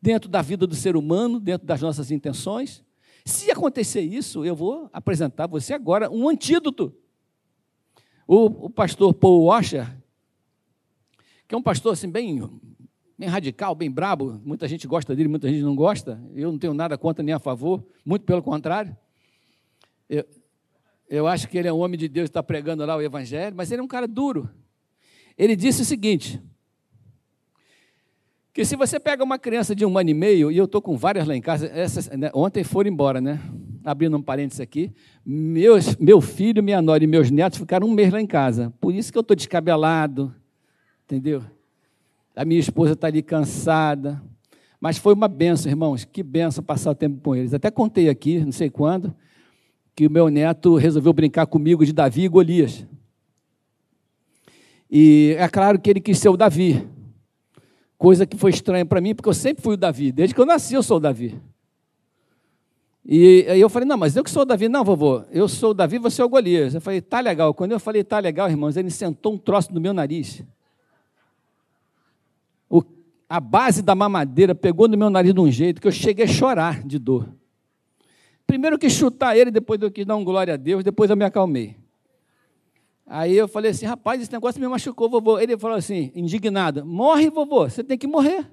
dentro 0.00 0.28
da 0.28 0.42
vida 0.42 0.66
do 0.66 0.74
ser 0.74 0.96
humano, 0.96 1.40
dentro 1.40 1.66
das 1.66 1.80
nossas 1.80 2.10
intenções. 2.10 2.84
Se 3.24 3.50
acontecer 3.50 4.00
isso, 4.00 4.44
eu 4.44 4.54
vou 4.54 4.88
apresentar 4.92 5.44
a 5.44 5.48
você 5.48 5.74
agora 5.74 6.10
um 6.10 6.28
antídoto. 6.28 6.94
O, 8.26 8.66
o 8.66 8.70
pastor 8.70 9.12
Paul 9.14 9.44
Washer, 9.44 9.86
que 11.46 11.54
é 11.54 11.58
um 11.58 11.62
pastor 11.62 11.92
assim 11.92 12.10
bem, 12.10 12.40
bem 13.18 13.28
radical, 13.28 13.74
bem 13.74 13.90
brabo, 13.90 14.40
muita 14.44 14.68
gente 14.68 14.86
gosta 14.86 15.14
dele, 15.16 15.28
muita 15.28 15.48
gente 15.48 15.62
não 15.62 15.74
gosta. 15.74 16.22
Eu 16.34 16.52
não 16.52 16.58
tenho 16.58 16.74
nada 16.74 16.96
contra 16.96 17.22
nem 17.22 17.34
a 17.34 17.38
favor, 17.38 17.84
muito 18.04 18.24
pelo 18.24 18.42
contrário. 18.42 18.96
Eu, 20.08 20.24
eu 21.08 21.26
acho 21.26 21.48
que 21.48 21.56
ele 21.56 21.68
é 21.68 21.72
um 21.72 21.78
homem 21.78 21.98
de 21.98 22.08
Deus, 22.08 22.28
está 22.28 22.42
pregando 22.42 22.84
lá 22.84 22.96
o 22.96 23.02
Evangelho, 23.02 23.56
mas 23.56 23.70
ele 23.72 23.80
é 23.80 23.84
um 23.84 23.88
cara 23.88 24.06
duro. 24.06 24.50
Ele 25.36 25.56
disse 25.56 25.82
o 25.82 25.84
seguinte: 25.84 26.40
que 28.52 28.64
se 28.64 28.76
você 28.76 28.98
pega 28.98 29.22
uma 29.22 29.38
criança 29.38 29.74
de 29.74 29.86
um 29.86 29.96
ano 29.96 30.10
e 30.10 30.14
meio, 30.14 30.50
e 30.50 30.58
eu 30.58 30.64
estou 30.64 30.82
com 30.82 30.96
várias 30.96 31.26
lá 31.26 31.34
em 31.34 31.40
casa, 31.40 31.66
essas, 31.66 32.08
né, 32.08 32.30
ontem 32.34 32.64
foram 32.64 32.90
embora, 32.90 33.20
né? 33.20 33.40
Abrindo 33.84 34.16
um 34.16 34.22
parênteses 34.22 34.60
aqui, 34.60 34.92
meus, 35.24 35.96
meu 35.96 36.20
filho, 36.20 36.62
minha 36.62 36.82
nora 36.82 37.02
e 37.02 37.06
meus 37.06 37.30
netos 37.30 37.58
ficaram 37.58 37.86
um 37.86 37.92
mês 37.92 38.12
lá 38.12 38.20
em 38.20 38.26
casa. 38.26 38.74
Por 38.80 38.92
isso 38.92 39.10
que 39.10 39.16
eu 39.16 39.22
estou 39.22 39.36
descabelado, 39.36 40.34
entendeu? 41.04 41.42
A 42.34 42.44
minha 42.44 42.60
esposa 42.60 42.92
está 42.92 43.06
ali 43.06 43.22
cansada. 43.22 44.20
Mas 44.80 44.98
foi 44.98 45.14
uma 45.14 45.26
benção, 45.26 45.70
irmãos, 45.70 46.04
que 46.04 46.22
benção 46.22 46.62
passar 46.62 46.90
o 46.90 46.94
tempo 46.94 47.20
com 47.20 47.34
eles. 47.34 47.54
Até 47.54 47.70
contei 47.70 48.08
aqui, 48.08 48.40
não 48.40 48.52
sei 48.52 48.70
quando, 48.70 49.14
que 49.98 50.06
o 50.06 50.10
meu 50.10 50.28
neto 50.28 50.76
resolveu 50.76 51.12
brincar 51.12 51.44
comigo 51.48 51.84
de 51.84 51.92
Davi 51.92 52.22
e 52.22 52.28
Golias. 52.28 52.86
E 54.88 55.34
é 55.36 55.48
claro 55.48 55.76
que 55.76 55.90
ele 55.90 56.00
quis 56.00 56.20
ser 56.20 56.28
o 56.28 56.36
Davi, 56.36 56.86
coisa 57.96 58.24
que 58.24 58.36
foi 58.36 58.52
estranha 58.52 58.86
para 58.86 59.00
mim, 59.00 59.12
porque 59.12 59.28
eu 59.28 59.34
sempre 59.34 59.60
fui 59.60 59.74
o 59.74 59.76
Davi, 59.76 60.12
desde 60.12 60.36
que 60.36 60.40
eu 60.40 60.46
nasci 60.46 60.74
eu 60.74 60.84
sou 60.84 60.98
o 60.98 61.00
Davi. 61.00 61.42
E 63.04 63.44
aí 63.48 63.60
eu 63.60 63.68
falei, 63.68 63.88
não, 63.88 63.96
mas 63.96 64.14
eu 64.14 64.22
que 64.22 64.30
sou 64.30 64.42
o 64.42 64.44
Davi. 64.44 64.68
Não, 64.68 64.84
vovô, 64.84 65.24
eu 65.32 65.48
sou 65.48 65.72
o 65.72 65.74
Davi, 65.74 65.98
você 65.98 66.22
é 66.22 66.24
o 66.24 66.28
Golias. 66.28 66.76
Eu 66.76 66.80
falei, 66.80 67.00
tá 67.00 67.18
legal. 67.18 67.52
Quando 67.52 67.72
eu 67.72 67.80
falei, 67.80 68.04
tá 68.04 68.20
legal, 68.20 68.48
irmãos, 68.48 68.76
ele 68.76 68.92
sentou 68.92 69.32
um 69.32 69.38
troço 69.38 69.74
no 69.74 69.80
meu 69.80 69.92
nariz. 69.92 70.44
O, 72.70 72.84
a 73.28 73.40
base 73.40 73.82
da 73.82 73.96
mamadeira 73.96 74.54
pegou 74.54 74.86
no 74.86 74.96
meu 74.96 75.10
nariz 75.10 75.34
de 75.34 75.40
um 75.40 75.50
jeito 75.50 75.80
que 75.80 75.88
eu 75.88 75.92
cheguei 75.92 76.24
a 76.24 76.28
chorar 76.28 76.84
de 76.84 77.00
dor. 77.00 77.28
Primeiro 78.48 78.76
eu 78.76 78.78
quis 78.78 78.94
chutar 78.94 79.36
ele, 79.36 79.50
depois 79.50 79.78
eu 79.82 79.90
quis 79.90 80.06
dar 80.06 80.16
um 80.16 80.24
glória 80.24 80.54
a 80.54 80.56
Deus, 80.56 80.82
depois 80.82 81.10
eu 81.10 81.16
me 81.16 81.24
acalmei. 81.24 81.76
Aí 83.06 83.36
eu 83.36 83.46
falei 83.46 83.72
assim, 83.72 83.84
rapaz, 83.84 84.22
esse 84.22 84.32
negócio 84.32 84.58
me 84.58 84.66
machucou, 84.66 85.10
vovô. 85.10 85.38
Ele 85.38 85.58
falou 85.58 85.76
assim, 85.76 86.10
indignado, 86.14 86.84
morre, 86.84 87.28
vovô, 87.28 87.68
você 87.68 87.84
tem 87.84 87.98
que 87.98 88.06
morrer. 88.06 88.50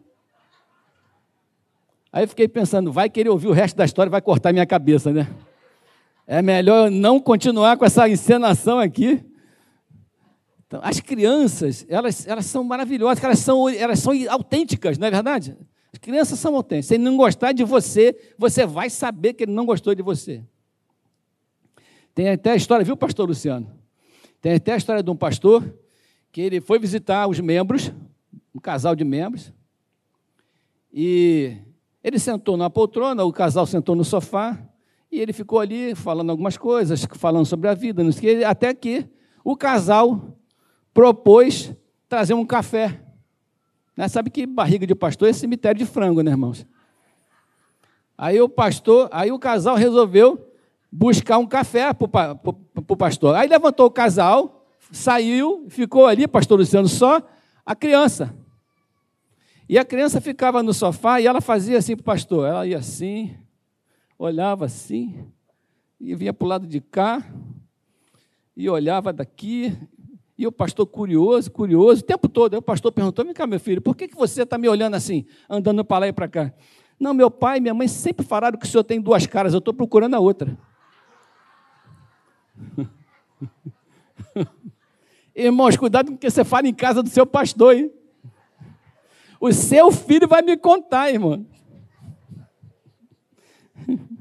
Aí 2.12 2.26
eu 2.26 2.28
fiquei 2.28 2.46
pensando, 2.46 2.92
vai 2.92 3.10
querer 3.10 3.30
ouvir 3.30 3.48
o 3.48 3.54
resto 3.54 3.78
da 3.78 3.86
história, 3.86 4.10
vai 4.10 4.22
cortar 4.22 4.52
minha 4.52 4.66
cabeça, 4.66 5.14
né? 5.14 5.34
É 6.28 6.42
melhor 6.42 6.92
não 6.92 7.18
continuar 7.18 7.78
com 7.78 7.86
essa 7.86 8.10
encenação 8.10 8.80
aqui. 8.80 9.24
Então, 10.68 10.82
as 10.84 11.00
crianças, 11.00 11.86
elas, 11.88 12.28
elas 12.28 12.46
são 12.46 12.66
maravilhosas, 12.66 13.24
elas 13.24 13.40
são, 13.40 13.70
elas 13.70 14.00
são 14.00 14.12
autênticas, 14.30 14.98
não 14.98 15.08
é 15.08 15.12
verdade? 15.12 15.58
As 15.96 16.00
crianças 16.00 16.38
são 16.40 16.54
autênticas. 16.58 16.88
Se 16.88 16.96
ele 16.96 17.06
não 17.06 17.16
gostar 17.16 17.54
de 17.54 17.64
você, 17.64 18.34
você 18.38 18.66
vai 18.66 18.90
saber 18.90 19.32
que 19.32 19.46
ele 19.46 19.54
não 19.54 19.66
gostou 19.66 19.96
de 19.96 20.02
você. 20.02 20.44
Tem 22.14 22.28
até 22.28 22.52
a 22.52 22.56
história, 22.58 22.84
viu, 22.84 22.98
pastor 22.98 23.30
Luciano? 23.30 23.72
Tem 24.42 24.56
até 24.56 24.74
a 24.74 24.76
história 24.76 25.02
de 25.02 25.10
um 25.10 25.16
pastor 25.16 25.64
que 26.34 26.42
ele 26.42 26.60
foi 26.60 26.80
visitar 26.80 27.26
os 27.28 27.40
membros, 27.40 27.94
um 28.54 28.60
casal 28.60 28.94
de 28.94 29.06
membros, 29.06 29.54
e 30.92 31.56
ele 32.04 32.20
sentou 32.20 32.58
na 32.58 32.70
poltrona, 32.70 33.24
o 33.24 33.32
casal 33.32 33.66
sentou 33.66 33.96
no 33.96 34.04
sofá, 34.04 34.60
e 35.10 35.22
ele 35.22 35.32
ficou 35.32 35.62
ali 35.62 35.96
falando 35.96 36.30
algumas 36.30 36.58
coisas, 36.58 37.08
falando 37.14 37.46
sobre 37.46 37.70
a 37.70 37.74
vida, 37.74 38.04
até 38.46 38.74
que 38.74 39.08
o 39.46 39.56
casal 39.56 40.38
propôs 40.94 41.74
trazer 42.10 42.34
um 42.34 42.46
café 42.46 43.05
né? 43.96 44.08
Sabe 44.08 44.30
que 44.30 44.46
barriga 44.46 44.86
de 44.86 44.96
pastor 44.96 45.30
é 45.30 45.34
cemitério 45.34 45.80
de 45.80 45.86
frango, 45.86 46.22
né, 46.22 46.32
irmãos? 46.32 46.66
Aí 48.18 48.40
o 48.40 48.48
pastor, 48.48 49.10
aí 49.12 49.32
o 49.32 49.40
casal 49.40 49.76
resolveu 49.76 50.52
buscar 50.92 51.38
um 51.38 51.46
café 51.46 51.94
para 51.94 52.38
o 52.88 52.98
pastor. 52.98 53.36
Aí 53.36 53.48
levantou 53.48 53.86
o 53.88 53.92
casal, 53.92 54.66
saiu, 54.92 55.66
ficou 55.70 56.06
ali, 56.06 56.28
pastor 56.28 56.58
Luciano, 56.58 56.88
só 56.88 57.22
a 57.66 57.76
criança. 57.76 58.34
E 59.68 59.78
a 59.78 59.84
criança 59.84 60.22
ficava 60.22 60.62
no 60.62 60.74
sofá 60.74 61.20
e 61.20 61.28
ela 61.28 61.42
fazia 61.42 61.78
assim 61.78 61.96
para 61.96 62.02
o 62.02 62.06
pastor. 62.06 62.48
Ela 62.48 62.68
ia 62.68 62.78
assim, 62.78 63.36
olhava 64.18 64.66
assim, 64.66 65.26
e 66.00 66.16
vinha 66.16 66.34
para 66.34 66.46
o 66.46 66.50
lado 66.50 66.68
de 66.68 66.80
cá, 66.80 67.26
e 68.56 68.70
olhava 68.70 69.12
daqui, 69.12 69.76
e 70.38 70.46
o 70.46 70.52
pastor 70.52 70.86
curioso, 70.86 71.50
curioso, 71.50 72.02
o 72.02 72.06
tempo 72.06 72.28
todo. 72.28 72.54
Aí 72.54 72.60
o 72.60 72.62
pastor 72.62 72.92
perguntou: 72.92 73.24
Vem 73.24 73.34
cá, 73.34 73.48
meu 73.48 73.60
filho, 73.60 73.82
por 73.82 73.96
que, 73.96 74.08
que 74.08 74.16
você 74.16 74.44
está 74.44 74.58
me 74.58 74.68
olhando 74.68 74.96
assim, 74.96 75.26
andando 75.50 75.84
para 75.84 76.00
lá 76.00 76.08
e 76.08 76.14
para 76.14 76.28
cá? 76.28 76.54
Não, 77.00 77.14
meu 77.14 77.32
pai 77.32 77.58
e 77.58 77.62
minha 77.62 77.74
mãe 77.74 77.88
sempre 77.88 78.26
falaram 78.26 78.58
que 78.58 78.66
o 78.66 78.70
senhor 78.70 78.84
tem 78.84 79.00
duas 79.00 79.26
caras, 79.26 79.54
eu 79.54 79.60
estou 79.60 79.74
procurando 79.74 80.16
a 80.16 80.20
outra. 80.20 80.58
Irmãos, 85.36 85.76
cuidado 85.76 86.08
com 86.08 86.16
o 86.16 86.18
que 86.18 86.30
você 86.30 86.44
fala 86.46 86.68
em 86.68 86.74
casa 86.74 87.04
do 87.04 87.10
seu 87.10 87.26
pastor, 87.26 87.76
hein? 87.76 87.92
O 89.40 89.52
seu 89.52 89.92
filho 89.92 90.28
vai 90.28 90.42
me 90.42 90.58
contar, 90.58 91.12
irmão. 91.12 91.46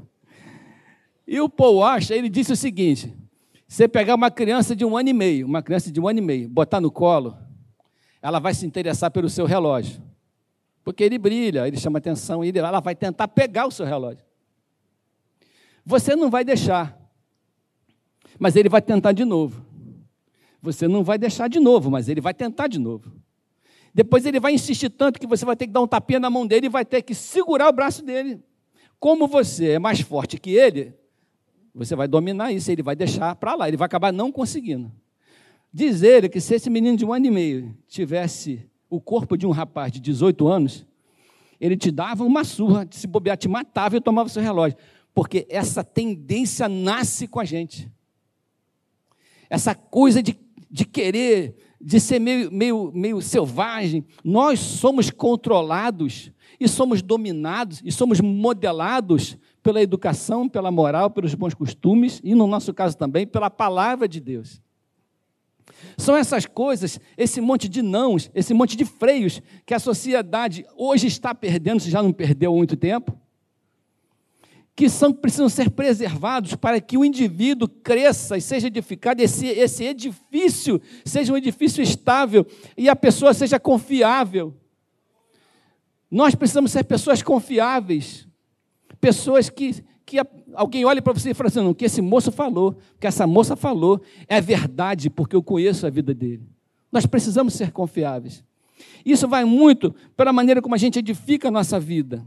E 1.27 1.41
o 1.41 1.49
Paul 1.49 1.77
Washer, 1.77 2.19
ele 2.19 2.29
disse 2.29 2.53
o 2.53 2.57
seguinte: 2.57 3.11
você 3.75 3.89
pegar 3.89 4.15
uma 4.15 4.31
criança 4.31 4.77
de 4.77 4.85
um 4.85 4.97
ano 4.97 5.09
e 5.09 5.13
meio, 5.13 5.45
uma 5.49 5.61
criança 5.61 5.91
de 5.91 6.01
um 6.01 6.07
ano 6.07 6.21
e 6.21 6.23
meio, 6.23 6.49
botar 6.49 6.81
no 6.81 6.93
colo, 6.93 7.37
ela 8.23 8.39
vai 8.39 8.55
se 8.55 8.65
interessar 8.65 9.11
pelo 9.11 9.29
seu 9.29 9.47
relógio. 9.47 10.01
Porque 10.85 11.03
ele 11.03 11.19
brilha, 11.19 11.67
ele 11.67 11.77
chama 11.77 11.99
atenção, 11.99 12.45
e 12.45 12.57
ela 12.57 12.79
vai 12.79 12.95
tentar 12.95 13.27
pegar 13.27 13.67
o 13.67 13.73
seu 13.73 13.85
relógio. 13.85 14.25
Você 15.85 16.15
não 16.15 16.31
vai 16.31 16.45
deixar, 16.45 16.97
mas 18.39 18.55
ele 18.55 18.69
vai 18.69 18.81
tentar 18.81 19.11
de 19.11 19.25
novo. 19.25 19.67
Você 20.63 20.87
não 20.87 21.03
vai 21.03 21.19
deixar 21.19 21.49
de 21.49 21.59
novo, 21.59 21.91
mas 21.91 22.09
ele 22.09 22.21
vai 22.21 22.33
tentar 22.33 22.69
de 22.69 22.79
novo. 22.79 23.11
Depois 23.93 24.25
ele 24.25 24.39
vai 24.39 24.55
insistir 24.55 24.89
tanto 24.89 25.19
que 25.19 25.27
você 25.27 25.45
vai 25.45 25.57
ter 25.57 25.67
que 25.67 25.73
dar 25.73 25.81
um 25.81 25.89
tapinha 25.89 26.21
na 26.21 26.31
mão 26.31 26.47
dele 26.47 26.67
e 26.67 26.71
vai 26.71 26.85
ter 26.85 27.03
que 27.03 27.13
segurar 27.13 27.71
o 27.71 27.73
braço 27.73 28.05
dele. 28.05 28.41
Como 29.01 29.27
você 29.27 29.71
é 29.71 29.79
mais 29.81 30.01
forte 30.01 30.39
que 30.39 30.51
ele, 30.51 30.95
você 31.75 31.97
vai 31.97 32.07
dominar 32.07 32.53
isso, 32.53 32.71
ele 32.71 32.83
vai 32.83 32.95
deixar 32.95 33.35
para 33.35 33.55
lá, 33.55 33.67
ele 33.67 33.77
vai 33.77 33.87
acabar 33.87 34.13
não 34.13 34.31
conseguindo. 34.31 34.93
Diz 35.73 36.03
ele 36.03 36.29
que 36.29 36.41
se 36.41 36.55
esse 36.55 36.71
menino 36.71 36.97
de 36.97 37.05
um 37.05 37.13
ano 37.13 37.27
e 37.27 37.31
meio 37.31 37.77
tivesse 37.89 38.65
o 38.89 39.01
corpo 39.01 39.37
de 39.37 39.45
um 39.45 39.51
rapaz 39.51 39.91
de 39.91 39.99
18 39.99 40.47
anos, 40.47 40.87
ele 41.61 41.77
te 41.77 41.91
dava 41.91 42.23
uma 42.23 42.45
surra, 42.45 42.87
se 42.91 43.07
bobear, 43.09 43.37
te 43.37 43.49
matava 43.49 43.97
e 43.97 44.01
tomava 44.01 44.29
seu 44.29 44.41
relógio. 44.41 44.79
Porque 45.13 45.47
essa 45.49 45.83
tendência 45.83 46.69
nasce 46.69 47.27
com 47.27 47.41
a 47.41 47.45
gente. 47.45 47.91
Essa 49.51 49.75
coisa 49.75 50.23
de, 50.23 50.39
de 50.71 50.85
querer, 50.85 51.57
de 51.81 51.99
ser 51.99 52.21
meio, 52.21 52.53
meio, 52.53 52.93
meio 52.95 53.21
selvagem. 53.21 54.05
Nós 54.23 54.61
somos 54.61 55.11
controlados 55.11 56.31
e 56.61 56.69
somos 56.69 57.03
dominados 57.03 57.83
e 57.85 57.91
somos 57.91 58.21
modelados 58.21 59.37
pela 59.65 59.81
educação, 59.83 60.47
pela 60.47 60.71
moral, 60.71 61.11
pelos 61.11 61.35
bons 61.35 61.55
costumes 61.55 62.21
e, 62.23 62.35
no 62.35 62.47
nosso 62.47 62.75
caso 62.75 62.99
também, 62.99 63.27
pela 63.27 63.49
palavra 63.49 64.07
de 64.07 64.21
Deus. 64.21 64.61
São 65.97 66.15
essas 66.15 66.45
coisas, 66.45 67.01
esse 67.17 67.41
monte 67.41 67.67
de 67.67 67.81
nãos, 67.81 68.31
esse 68.35 68.53
monte 68.53 68.77
de 68.77 68.85
freios 68.85 69.41
que 69.65 69.73
a 69.73 69.79
sociedade 69.79 70.67
hoje 70.77 71.07
está 71.07 71.35
perdendo, 71.35 71.81
se 71.81 71.91
já 71.91 72.03
não 72.03 72.13
perdeu 72.13 72.53
há 72.53 72.55
muito 72.55 72.77
tempo, 72.77 73.19
que 74.77 74.91
são, 74.91 75.11
precisam 75.11 75.49
ser 75.49 75.71
preservados 75.71 76.55
para 76.55 76.79
que 76.79 76.99
o 76.99 77.05
indivíduo 77.05 77.67
cresça 77.67 78.37
e 78.37 78.43
seja 78.43 78.67
edificado, 78.67 79.23
esse, 79.23 79.47
esse 79.47 79.85
edifício 79.85 80.79
seja 81.07 81.33
um 81.33 81.39
edifício 81.39 81.83
estável 81.83 82.47
e 82.77 82.87
a 82.87 82.95
pessoa 82.95 83.33
seja 83.33 83.59
confiável. 83.59 84.55
Nós 86.11 86.35
precisamos 86.35 86.71
ser 86.71 86.85
pessoas 86.85 87.23
confiáveis, 87.23 88.29
pessoas 89.05 89.51
que, 89.51 89.85
que 90.07 90.19
alguém 90.55 90.87
olhe 90.87 91.03
para 91.03 91.13
você 91.13 91.31
e 91.31 91.35
fala 91.35 91.49
assim: 91.49 91.61
não, 91.61 91.71
o 91.71 91.75
que 91.75 91.85
esse 91.85 92.01
moço 92.01 92.33
falou, 92.33 92.71
o 92.97 92.99
que 92.99 93.07
essa 93.07 93.27
moça 93.27 93.55
falou 93.55 94.01
é 94.27 94.41
verdade, 94.41 95.11
porque 95.11 95.37
eu 95.37 95.43
conheço 95.43 95.87
a 95.87 95.91
vida 95.91 96.15
dele. 96.15 96.49
Nós 96.91 97.05
precisamos 97.05 97.53
ser 97.53 97.71
confiáveis. 97.71 98.43
Isso 99.05 99.29
vai 99.29 99.45
muito 99.45 99.95
pela 100.17 100.33
maneira 100.33 100.63
como 100.63 100.75
a 100.75 100.79
gente 100.79 100.99
edifica 100.99 101.49
a 101.49 101.51
nossa 101.51 101.79
vida. 101.79 102.25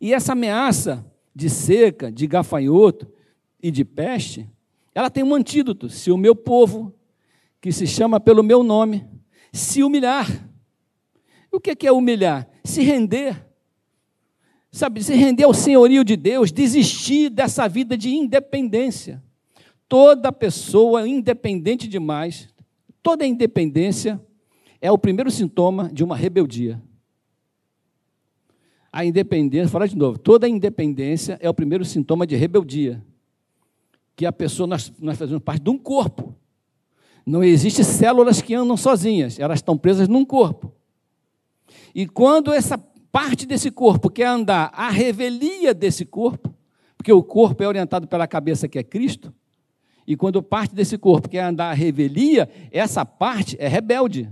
E 0.00 0.12
essa 0.12 0.32
ameaça 0.32 1.06
de 1.32 1.48
seca, 1.48 2.10
de 2.10 2.26
gafanhoto 2.26 3.06
e 3.62 3.70
de 3.70 3.84
peste, 3.84 4.50
ela 4.92 5.08
tem 5.08 5.22
um 5.22 5.34
antídoto. 5.34 5.88
Se 5.88 6.10
o 6.10 6.16
meu 6.16 6.34
povo, 6.34 6.92
que 7.60 7.70
se 7.70 7.86
chama 7.86 8.18
pelo 8.18 8.42
meu 8.42 8.64
nome, 8.64 9.06
se 9.52 9.84
humilhar. 9.84 10.26
O 11.52 11.60
que 11.60 11.86
é 11.86 11.92
humilhar? 11.92 12.48
Se 12.64 12.82
render. 12.82 13.51
Sabe, 14.74 15.04
se 15.04 15.14
render 15.14 15.44
ao 15.44 15.52
senhorio 15.52 16.02
de 16.02 16.16
Deus, 16.16 16.50
desistir 16.50 17.28
dessa 17.28 17.68
vida 17.68 17.94
de 17.96 18.08
independência. 18.08 19.22
Toda 19.86 20.32
pessoa 20.32 21.06
independente 21.06 21.86
demais, 21.86 22.48
toda 23.02 23.26
independência 23.26 24.18
é 24.80 24.90
o 24.90 24.96
primeiro 24.96 25.30
sintoma 25.30 25.90
de 25.92 26.02
uma 26.02 26.16
rebeldia. 26.16 26.82
A 28.90 29.04
independência, 29.04 29.68
falar 29.68 29.86
de 29.86 29.96
novo, 29.96 30.18
toda 30.18 30.48
independência 30.48 31.38
é 31.42 31.50
o 31.50 31.54
primeiro 31.54 31.84
sintoma 31.84 32.26
de 32.26 32.34
rebeldia. 32.34 33.04
Que 34.16 34.24
a 34.24 34.32
pessoa, 34.32 34.66
nós, 34.66 34.90
nós 34.98 35.18
fazemos 35.18 35.42
parte 35.42 35.62
de 35.62 35.70
um 35.70 35.78
corpo. 35.78 36.34
Não 37.26 37.44
existe 37.44 37.84
células 37.84 38.40
que 38.40 38.54
andam 38.54 38.76
sozinhas, 38.76 39.38
elas 39.38 39.58
estão 39.58 39.76
presas 39.76 40.08
num 40.08 40.24
corpo. 40.24 40.72
E 41.94 42.06
quando 42.06 42.52
essa 42.52 42.78
parte 43.12 43.44
desse 43.46 43.70
corpo 43.70 44.08
quer 44.10 44.26
andar 44.26 44.72
à 44.74 44.88
revelia 44.88 45.74
desse 45.74 46.06
corpo, 46.06 46.52
porque 46.96 47.12
o 47.12 47.22
corpo 47.22 47.62
é 47.62 47.68
orientado 47.68 48.08
pela 48.08 48.26
cabeça 48.26 48.66
que 48.66 48.78
é 48.78 48.82
Cristo, 48.82 49.32
e 50.06 50.16
quando 50.16 50.42
parte 50.42 50.74
desse 50.74 50.98
corpo 50.98 51.28
quer 51.28 51.44
andar 51.44 51.70
à 51.70 51.74
revelia, 51.74 52.48
essa 52.72 53.04
parte 53.04 53.56
é 53.60 53.68
rebelde. 53.68 54.28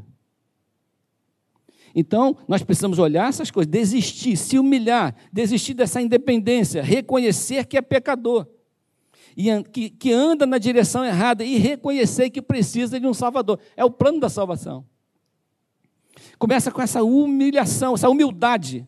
Então, 1.94 2.36
nós 2.48 2.62
precisamos 2.62 2.98
olhar 2.98 3.28
essas 3.28 3.50
coisas, 3.50 3.70
desistir, 3.70 4.36
se 4.36 4.58
humilhar, 4.58 5.14
desistir 5.32 5.74
dessa 5.74 6.00
independência, 6.00 6.82
reconhecer 6.82 7.66
que 7.66 7.76
é 7.76 7.82
pecador, 7.82 8.46
e 9.36 9.62
que, 9.64 9.90
que 9.90 10.12
anda 10.12 10.46
na 10.46 10.58
direção 10.58 11.04
errada 11.04 11.44
e 11.44 11.56
reconhecer 11.56 12.30
que 12.30 12.42
precisa 12.42 12.98
de 12.98 13.06
um 13.06 13.14
Salvador. 13.14 13.60
É 13.76 13.84
o 13.84 13.90
plano 13.90 14.20
da 14.20 14.28
salvação. 14.28 14.84
Começa 16.40 16.72
com 16.72 16.82
essa 16.82 17.04
humilhação, 17.04 17.94
essa 17.94 18.10
humildade, 18.10 18.84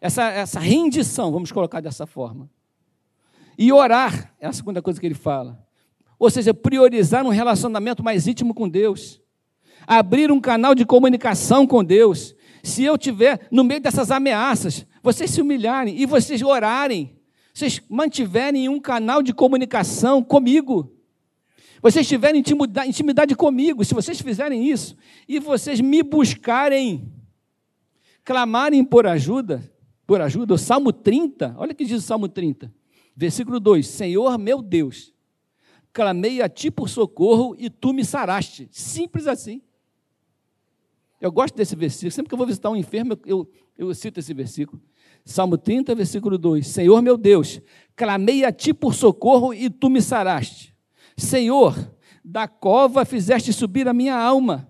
essa, 0.00 0.22
essa 0.30 0.58
rendição, 0.58 1.30
vamos 1.30 1.52
colocar 1.52 1.82
dessa 1.82 2.06
forma. 2.06 2.48
E 3.58 3.70
orar, 3.70 4.34
é 4.40 4.46
a 4.46 4.52
segunda 4.54 4.80
coisa 4.80 4.98
que 4.98 5.06
ele 5.06 5.14
fala. 5.14 5.62
Ou 6.18 6.30
seja, 6.30 6.54
priorizar 6.54 7.26
um 7.26 7.30
relacionamento 7.30 8.02
mais 8.02 8.26
íntimo 8.26 8.54
com 8.54 8.66
Deus 8.66 9.20
abrir 9.86 10.32
um 10.32 10.40
canal 10.40 10.74
de 10.74 10.84
comunicação 10.84 11.66
com 11.66 11.84
Deus. 11.84 12.34
Se 12.62 12.82
eu 12.82 12.98
tiver 12.98 13.46
no 13.50 13.62
meio 13.62 13.80
dessas 13.80 14.10
ameaças, 14.10 14.84
vocês 15.02 15.30
se 15.30 15.40
humilharem 15.40 16.00
e 16.00 16.04
vocês 16.04 16.42
orarem, 16.42 17.16
vocês 17.54 17.80
mantiverem 17.88 18.68
um 18.68 18.80
canal 18.80 19.22
de 19.22 19.32
comunicação 19.32 20.22
comigo. 20.22 20.92
Vocês 21.82 22.06
tiverem 22.08 22.40
intimidade, 22.40 23.34
comigo, 23.34 23.84
se 23.84 23.94
vocês 23.94 24.20
fizerem 24.20 24.70
isso, 24.70 24.96
e 25.28 25.38
vocês 25.38 25.80
me 25.80 26.02
buscarem, 26.02 27.12
clamarem 28.24 28.84
por 28.84 29.06
ajuda, 29.06 29.62
por 30.06 30.20
ajuda, 30.20 30.54
o 30.54 30.58
Salmo 30.58 30.92
30, 30.92 31.54
olha 31.58 31.72
o 31.72 31.74
que 31.74 31.84
diz 31.84 32.02
o 32.02 32.06
Salmo 32.06 32.28
30, 32.28 32.72
versículo 33.14 33.58
2: 33.58 33.86
Senhor 33.86 34.38
meu 34.38 34.62
Deus, 34.62 35.12
clamei 35.92 36.42
a 36.42 36.48
ti 36.48 36.70
por 36.70 36.88
socorro 36.88 37.56
e 37.58 37.68
tu 37.68 37.92
me 37.92 38.04
saraste. 38.04 38.68
Simples 38.70 39.26
assim. 39.26 39.62
Eu 41.20 41.32
gosto 41.32 41.56
desse 41.56 41.74
versículo. 41.74 42.10
Sempre 42.10 42.28
que 42.28 42.34
eu 42.34 42.38
vou 42.38 42.46
visitar 42.46 42.70
um 42.70 42.76
enfermo, 42.76 43.18
eu, 43.24 43.50
eu, 43.76 43.94
cito 43.94 44.20
esse 44.20 44.34
versículo. 44.34 44.80
Salmo 45.24 45.56
30, 45.56 45.94
versículo 45.94 46.36
2: 46.38 46.66
Senhor 46.66 47.00
meu 47.02 47.16
Deus, 47.16 47.60
clamei 47.96 48.44
a 48.44 48.52
ti 48.52 48.74
por 48.74 48.94
socorro 48.94 49.52
e 49.52 49.70
tu 49.70 49.88
me 49.88 50.02
saraste. 50.02 50.75
Senhor, 51.16 51.96
da 52.24 52.46
cova 52.46 53.04
fizeste 53.04 53.52
subir 53.52 53.88
a 53.88 53.92
minha 53.92 54.16
alma, 54.16 54.68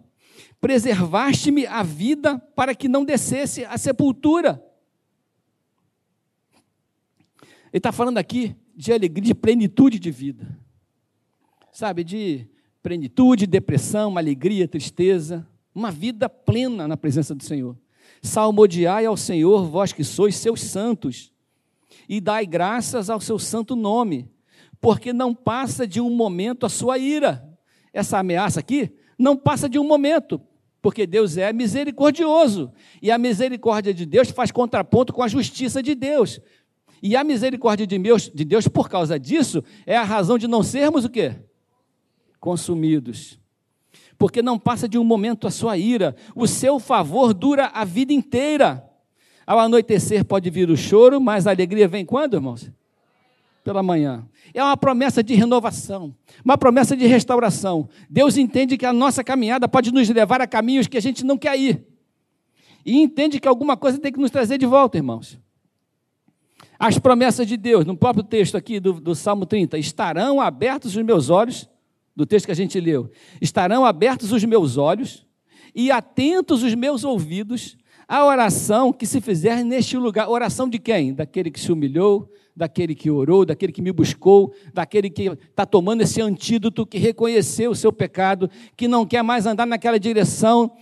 preservaste-me 0.61 1.66
a 1.66 1.82
vida 1.82 2.38
para 2.54 2.74
que 2.74 2.88
não 2.88 3.04
descesse 3.04 3.64
a 3.64 3.76
sepultura. 3.76 4.62
Ele 7.72 7.78
está 7.78 7.92
falando 7.92 8.18
aqui 8.18 8.54
de 8.74 8.92
alegria, 8.92 9.26
de 9.26 9.35
plenitude 9.35 9.98
de 9.98 10.11
vida, 10.11 10.59
sabe, 11.72 12.04
de 12.04 12.46
plenitude, 12.82 13.46
depressão, 13.46 14.16
alegria, 14.16 14.68
tristeza 14.68 15.46
uma 15.76 15.90
vida 15.90 16.26
plena 16.26 16.88
na 16.88 16.96
presença 16.96 17.35
do 17.35 17.44
Senhor. 17.44 17.76
Salmodiai 18.22 19.04
ao 19.04 19.14
Senhor, 19.14 19.66
vós 19.66 19.92
que 19.92 20.02
sois 20.02 20.35
seus 20.35 20.62
santos, 20.62 21.30
e 22.09 22.18
dai 22.18 22.46
graças 22.46 23.11
ao 23.11 23.20
seu 23.20 23.38
santo 23.38 23.76
nome, 23.76 24.26
porque 24.81 25.12
não 25.12 25.35
passa 25.35 25.87
de 25.87 26.01
um 26.01 26.11
momento 26.11 26.67
a 26.67 26.69
sua 26.69 26.99
ira. 26.99 27.47
Essa 27.93 28.19
ameaça 28.19 28.61
aqui 28.61 28.93
não 29.19 29.37
passa 29.37 29.69
de 29.69 29.79
um 29.79 29.85
momento, 29.85 30.41
porque 30.83 31.07
Deus 31.07 31.37
é 31.37 31.53
misericordioso, 31.53 32.73
e 33.01 33.11
a 33.11 33.19
misericórdia 33.19 33.95
de 33.95 34.05
Deus 34.05 34.31
faz 34.31 34.51
contraponto 34.51 35.12
com 35.12 35.23
a 35.23 35.29
justiça 35.29 35.83
de 35.83 35.95
Deus. 35.95 36.41
E 37.03 37.17
a 37.17 37.25
misericórdia 37.25 37.87
de 37.87 37.99
Deus, 37.99 38.31
de 38.35 38.45
Deus 38.45 38.69
por 38.69 38.89
causa 38.89 39.19
disso, 39.19 39.62
é 39.87 39.97
a 39.97 40.03
razão 40.03 40.39
de 40.39 40.47
não 40.47 40.62
sermos 40.62 41.05
o 41.05 41.11
quê? 41.11 41.37
Consumidos 42.39 43.39
porque 44.19 44.43
não 44.43 44.59
passa 44.59 44.89
de 44.89 44.99
um 44.99 45.05
momento 45.05 45.47
a 45.47 45.51
sua 45.51 45.77
ira. 45.77 46.17
O 46.35 46.47
seu 46.47 46.79
favor 46.79 47.35
dura 47.35 47.67
a 47.67 47.85
vida 47.85 48.12
inteira. 48.12 48.85
Ao 49.47 49.59
anoitecer 49.59 50.25
pode 50.25 50.51
vir 50.51 50.71
o 50.71 50.77
choro, 50.77 51.21
mas 51.21 51.47
a 51.47 51.51
alegria 51.51 51.87
vem 51.87 52.05
quando, 52.05 52.35
irmãos? 52.35 52.71
Pela 53.66 53.83
manhã. 53.83 54.24
É 54.55 54.62
uma 54.62 54.76
promessa 54.76 55.24
de 55.24 55.35
renovação, 55.35 56.14
uma 56.44 56.57
promessa 56.57 56.96
de 56.96 57.05
restauração. 57.05 57.88
Deus 58.09 58.37
entende 58.37 58.76
que 58.76 58.87
a 58.87 58.92
nossa 58.92 59.24
caminhada 59.24 59.66
pode 59.66 59.92
nos 59.92 60.09
levar 60.09 60.40
a 60.40 60.46
caminhos 60.46 60.87
que 60.87 60.96
a 60.96 61.02
gente 61.02 61.24
não 61.24 61.37
quer 61.37 61.59
ir. 61.59 61.85
E 62.85 62.96
entende 62.96 63.40
que 63.40 63.48
alguma 63.48 63.76
coisa 63.76 63.98
tem 63.98 64.12
que 64.12 64.20
nos 64.20 64.31
trazer 64.31 64.57
de 64.57 64.66
volta, 64.66 64.98
irmãos. 64.98 65.37
As 66.79 66.96
promessas 66.96 67.44
de 67.44 67.57
Deus, 67.57 67.85
no 67.85 67.96
próprio 67.96 68.22
texto 68.22 68.57
aqui 68.57 68.79
do, 68.79 69.00
do 69.00 69.16
Salmo 69.16 69.44
30, 69.44 69.76
estarão 69.79 70.40
abertos 70.40 70.94
os 70.94 71.02
meus 71.02 71.29
olhos 71.29 71.68
do 72.14 72.24
texto 72.24 72.46
que 72.46 72.52
a 72.52 72.57
gente 72.57 72.79
leu, 72.79 73.11
estarão 73.40 73.85
abertos 73.85 74.31
os 74.31 74.44
meus 74.44 74.76
olhos 74.76 75.26
e 75.74 75.90
atentos 75.90 76.62
os 76.62 76.72
meus 76.76 77.02
ouvidos 77.02 77.76
à 78.07 78.24
oração 78.24 78.92
que 78.92 79.07
se 79.09 79.20
fizer 79.20 79.64
neste 79.64 79.96
lugar. 79.96 80.29
Oração 80.29 80.68
de 80.68 80.79
quem? 80.79 81.12
Daquele 81.12 81.50
que 81.50 81.59
se 81.59 81.72
humilhou, 81.72 82.31
daquele 82.57 82.95
que 82.95 83.11
orou, 83.11 83.45
daquele 83.45 83.73
que 83.73 83.83
me 83.83 83.92
buscou, 83.92 84.55
daquele 84.73 85.11
que 85.11 85.25
está 85.29 85.66
tomando 85.66 86.03
esse 86.03 86.21
antídoto, 86.23 86.87
que 86.87 86.99
reconheceu 86.99 87.71
o 87.71 87.77
seu 87.77 87.92
pecado, 87.92 88.51
que 88.77 88.88
não 88.88 89.05
quer 89.05 89.23
mais 89.23 89.45
andar 89.47 89.66
naquela 89.66 90.01
direção 90.01 90.75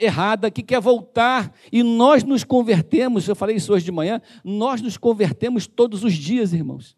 errada, 0.00 0.50
que 0.50 0.62
quer 0.62 0.80
voltar, 0.80 1.52
e 1.70 1.82
nós 1.82 2.24
nos 2.24 2.44
convertemos, 2.44 3.28
eu 3.28 3.36
falei 3.36 3.56
isso 3.56 3.72
hoje 3.72 3.84
de 3.84 3.92
manhã, 3.92 4.22
nós 4.42 4.80
nos 4.80 4.96
convertemos 4.96 5.66
todos 5.66 6.02
os 6.04 6.14
dias, 6.14 6.52
irmãos. 6.52 6.96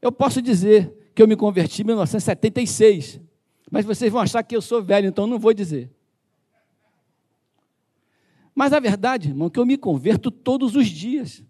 Eu 0.00 0.12
posso 0.12 0.40
dizer, 0.40 0.94
que 1.14 1.22
eu 1.22 1.28
me 1.28 1.36
converti 1.36 1.82
em 1.82 1.84
1976. 1.84 3.20
Mas 3.70 3.84
vocês 3.84 4.10
vão 4.10 4.20
achar 4.20 4.42
que 4.42 4.56
eu 4.56 4.62
sou 4.62 4.82
velho, 4.82 5.08
então 5.08 5.26
não 5.26 5.38
vou 5.38 5.52
dizer. 5.52 5.90
Mas 8.54 8.72
a 8.72 8.80
verdade, 8.80 9.28
irmão, 9.28 9.48
é 9.48 9.50
que 9.50 9.58
eu 9.58 9.66
me 9.66 9.76
converto 9.76 10.30
todos 10.30 10.74
os 10.74 10.86
dias. 10.86 11.44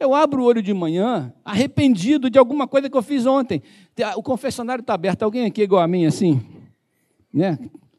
Eu 0.00 0.14
abro 0.14 0.42
o 0.42 0.46
olho 0.46 0.62
de 0.62 0.72
manhã 0.72 1.30
arrependido 1.44 2.30
de 2.30 2.38
alguma 2.38 2.66
coisa 2.66 2.88
que 2.88 2.96
eu 2.96 3.02
fiz 3.02 3.26
ontem. 3.26 3.62
O 4.16 4.22
confessionário 4.22 4.80
está 4.80 4.94
aberto. 4.94 5.22
Alguém 5.22 5.44
aqui 5.44 5.60
igual 5.60 5.82
a 5.82 5.86
mim, 5.86 6.06
assim? 6.06 6.40
Né? 7.30 7.58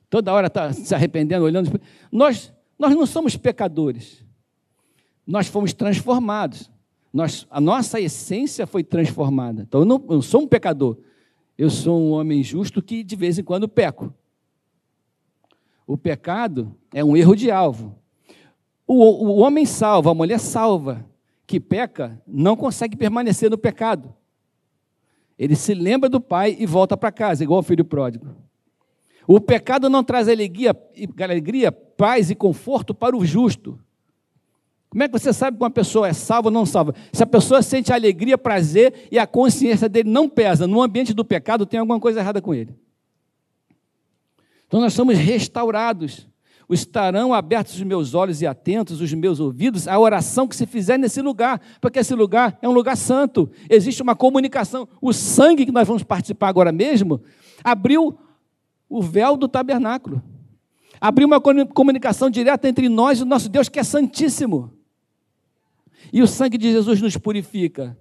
Toda 0.10 0.34
hora 0.34 0.48
está 0.48 0.74
se 0.74 0.96
arrependendo, 0.96 1.46
olhando. 1.46 1.80
Nós, 2.12 2.52
nós 2.78 2.96
não 2.96 3.06
somos 3.06 3.38
pecadores. 3.38 4.26
Nós 5.28 5.46
fomos 5.46 5.74
transformados. 5.76 6.72
Nós, 7.14 7.46
a 7.52 7.62
nossa 7.62 8.02
essência 8.02 8.66
foi 8.66 8.84
transformada. 8.84 9.62
Então, 9.62 9.82
eu 9.82 9.86
não, 9.86 10.04
eu 10.10 10.24
sou 10.24 10.42
um 10.42 10.48
pecador. 10.48 10.98
Eu 11.56 11.70
sou 11.70 12.02
um 12.02 12.14
homem 12.14 12.42
justo 12.42 12.82
que 12.82 13.04
de 13.04 13.16
vez 13.16 13.38
em 13.38 13.44
quando 13.44 13.68
peco. 13.68 14.12
O 15.86 15.96
pecado 15.96 16.76
é 16.92 17.06
um 17.06 17.16
erro 17.16 17.36
de 17.36 17.52
alvo. 17.52 17.96
O, 18.88 18.96
o 19.28 19.38
homem 19.38 19.68
salva, 19.68 20.10
a 20.10 20.16
mulher 20.16 20.40
salva. 20.40 21.11
Que 21.45 21.60
peca 21.60 22.21
não 22.25 22.56
consegue 22.56 22.95
permanecer 22.95 23.49
no 23.49 23.58
pecado. 23.58 24.13
Ele 25.38 25.56
se 25.56 25.73
lembra 25.73 26.10
do 26.10 26.21
pai 26.21 26.56
e 26.60 26.65
volta 26.65 26.95
para 26.95 27.12
casa, 27.12 27.43
igual 27.43 27.60
o 27.60 27.63
filho 27.63 27.84
pródigo. 27.84 28.27
O 29.27 29.39
pecado 29.39 29.89
não 29.89 30.04
traz 30.04 30.27
alegria, 30.27 30.75
alegria, 31.19 31.71
paz 31.71 32.30
e 32.30 32.36
conforto 32.36 32.93
para 32.93 33.15
o 33.15 33.25
justo. 33.25 33.80
Como 34.89 35.04
é 35.04 35.08
que 35.08 35.17
você 35.17 35.32
sabe 35.32 35.58
que 35.58 35.63
uma 35.63 35.71
pessoa 35.71 36.10
é 36.10 36.13
salva 36.13 36.49
ou 36.49 36.54
não 36.54 36.65
salva? 36.65 36.93
Se 37.13 37.23
a 37.23 37.25
pessoa 37.25 37.62
sente 37.62 37.93
alegria, 37.93 38.38
prazer 38.38 39.08
e 39.10 39.17
a 39.17 39.25
consciência 39.25 39.88
dele 39.88 40.10
não 40.10 40.27
pesa 40.27 40.67
no 40.67 40.82
ambiente 40.82 41.13
do 41.13 41.23
pecado, 41.23 41.65
tem 41.65 41.80
alguma 41.80 41.99
coisa 41.99 42.19
errada 42.19 42.41
com 42.41 42.54
ele. 42.54 42.75
Então 44.67 44.80
nós 44.80 44.93
somos 44.93 45.17
restaurados. 45.17 46.27
Estarão 46.71 47.34
abertos 47.34 47.75
os 47.75 47.84
meus 47.84 48.13
olhos 48.13 48.41
e 48.41 48.47
atentos 48.47 49.01
os 49.01 49.13
meus 49.13 49.39
ouvidos 49.39 49.88
à 49.88 49.99
oração 49.99 50.47
que 50.47 50.55
se 50.55 50.65
fizer 50.65 50.97
nesse 50.97 51.21
lugar, 51.21 51.60
porque 51.81 51.99
esse 51.99 52.15
lugar 52.15 52.57
é 52.62 52.69
um 52.69 52.71
lugar 52.71 52.95
santo. 52.95 53.51
Existe 53.69 54.01
uma 54.01 54.15
comunicação. 54.15 54.88
O 55.01 55.12
sangue 55.12 55.65
que 55.65 55.71
nós 55.71 55.88
vamos 55.88 56.03
participar 56.03 56.47
agora 56.47 56.71
mesmo 56.71 57.21
abriu 57.63 58.17
o 58.89 59.01
véu 59.01 59.38
do 59.38 59.47
tabernáculo. 59.47 60.21
Abriu 60.99 61.27
uma 61.27 61.41
comunicação 61.41 62.29
direta 62.29 62.67
entre 62.67 62.88
nós 62.88 63.19
e 63.19 63.23
o 63.23 63.25
nosso 63.25 63.49
Deus 63.49 63.67
que 63.67 63.79
é 63.79 63.84
santíssimo. 63.84 64.71
E 66.13 66.21
o 66.21 66.27
sangue 66.27 66.57
de 66.57 66.71
Jesus 66.71 67.01
nos 67.01 67.17
purifica. 67.17 67.97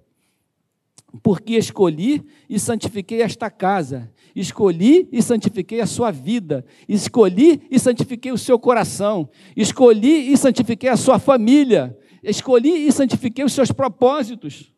Porque 1.21 1.55
escolhi 1.55 2.23
e 2.49 2.57
santifiquei 2.57 3.21
esta 3.21 3.49
casa, 3.49 4.09
escolhi 4.35 5.09
e 5.11 5.21
santifiquei 5.21 5.81
a 5.81 5.85
sua 5.85 6.09
vida, 6.09 6.65
escolhi 6.87 7.61
e 7.69 7.77
santifiquei 7.77 8.31
o 8.31 8.37
seu 8.37 8.57
coração, 8.57 9.29
escolhi 9.55 10.31
e 10.31 10.37
santifiquei 10.37 10.89
a 10.89 10.95
sua 10.95 11.19
família, 11.19 11.97
escolhi 12.23 12.87
e 12.87 12.91
santifiquei 12.91 13.43
os 13.43 13.51
seus 13.51 13.71
propósitos, 13.71 14.73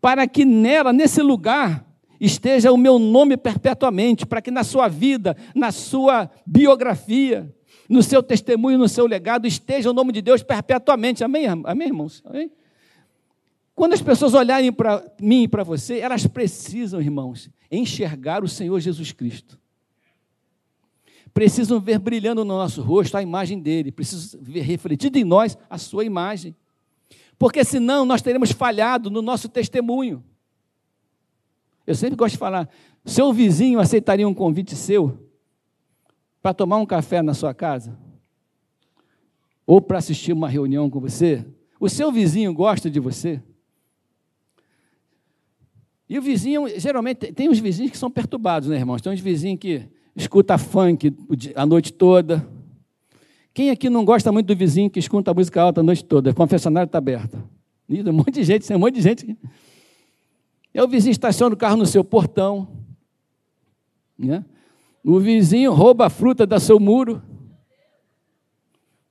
para 0.00 0.26
que 0.26 0.44
nela, 0.44 0.92
nesse 0.92 1.22
lugar, 1.22 1.86
esteja 2.20 2.72
o 2.72 2.76
meu 2.76 2.98
nome 2.98 3.36
perpetuamente, 3.36 4.26
para 4.26 4.42
que 4.42 4.50
na 4.50 4.64
sua 4.64 4.88
vida, 4.88 5.36
na 5.54 5.72
sua 5.72 6.30
biografia, 6.46 7.52
no 7.88 8.02
seu 8.02 8.22
testemunho, 8.22 8.78
no 8.78 8.88
seu 8.88 9.06
legado, 9.06 9.46
esteja 9.46 9.90
o 9.90 9.94
nome 9.94 10.12
de 10.12 10.20
Deus 10.20 10.42
perpetuamente. 10.42 11.24
Amém, 11.24 11.46
amém 11.46 11.88
irmãos? 11.88 12.22
Amém? 12.26 12.50
Quando 13.76 13.92
as 13.92 14.00
pessoas 14.00 14.32
olharem 14.32 14.72
para 14.72 15.04
mim 15.20 15.42
e 15.42 15.48
para 15.48 15.62
você, 15.62 15.98
elas 15.98 16.26
precisam, 16.26 16.98
irmãos, 16.98 17.50
enxergar 17.70 18.42
o 18.42 18.48
Senhor 18.48 18.80
Jesus 18.80 19.12
Cristo. 19.12 19.58
Precisam 21.34 21.78
ver 21.78 21.98
brilhando 21.98 22.42
no 22.42 22.56
nosso 22.56 22.80
rosto 22.80 23.18
a 23.18 23.22
imagem 23.22 23.60
dele, 23.60 23.92
precisam 23.92 24.40
ver 24.42 24.62
refletido 24.62 25.18
em 25.18 25.24
nós 25.24 25.58
a 25.68 25.76
sua 25.76 26.06
imagem. 26.06 26.56
Porque 27.38 27.62
senão 27.62 28.06
nós 28.06 28.22
teremos 28.22 28.50
falhado 28.50 29.10
no 29.10 29.20
nosso 29.20 29.46
testemunho. 29.46 30.24
Eu 31.86 31.94
sempre 31.94 32.16
gosto 32.16 32.32
de 32.32 32.38
falar, 32.38 32.70
seu 33.04 33.30
vizinho 33.30 33.78
aceitaria 33.78 34.26
um 34.26 34.32
convite 34.32 34.74
seu 34.74 35.28
para 36.40 36.54
tomar 36.54 36.78
um 36.78 36.86
café 36.86 37.20
na 37.20 37.34
sua 37.34 37.52
casa? 37.52 37.94
Ou 39.66 39.82
para 39.82 39.98
assistir 39.98 40.32
uma 40.32 40.48
reunião 40.48 40.88
com 40.88 40.98
você? 40.98 41.44
O 41.78 41.90
seu 41.90 42.10
vizinho 42.10 42.54
gosta 42.54 42.88
de 42.88 42.98
você? 42.98 43.42
E 46.08 46.18
o 46.18 46.22
vizinho, 46.22 46.68
geralmente, 46.78 47.32
tem 47.32 47.48
uns 47.48 47.58
vizinhos 47.58 47.90
que 47.90 47.98
são 47.98 48.10
perturbados, 48.10 48.68
né, 48.68 48.76
irmãos? 48.76 49.02
Tem 49.02 49.12
uns 49.12 49.20
vizinhos 49.20 49.58
que 49.58 49.82
escuta 50.14 50.56
funk 50.56 51.14
a 51.54 51.66
noite 51.66 51.92
toda. 51.92 52.46
Quem 53.52 53.70
aqui 53.70 53.90
não 53.90 54.04
gosta 54.04 54.30
muito 54.30 54.46
do 54.46 54.56
vizinho 54.56 54.88
que 54.88 54.98
escuta 54.98 55.30
a 55.30 55.34
música 55.34 55.60
alta 55.60 55.80
a 55.80 55.84
noite 55.84 56.04
toda? 56.04 56.30
O 56.30 56.34
confessionário 56.34 56.86
está 56.86 56.98
aberto. 56.98 57.42
Um 57.88 58.12
monte 58.12 58.32
de 58.32 58.44
gente, 58.44 58.66
tem 58.66 58.76
um 58.76 58.80
monte 58.80 58.96
de 58.96 59.00
gente. 59.00 59.36
É 60.72 60.82
o 60.82 60.88
vizinho 60.88 61.12
estaciona 61.12 61.54
o 61.54 61.58
carro 61.58 61.76
no 61.76 61.86
seu 61.86 62.04
portão. 62.04 62.68
Né? 64.18 64.44
O 65.02 65.18
vizinho 65.18 65.72
rouba 65.72 66.06
a 66.06 66.10
fruta 66.10 66.46
do 66.46 66.60
seu 66.60 66.78
muro. 66.78 67.22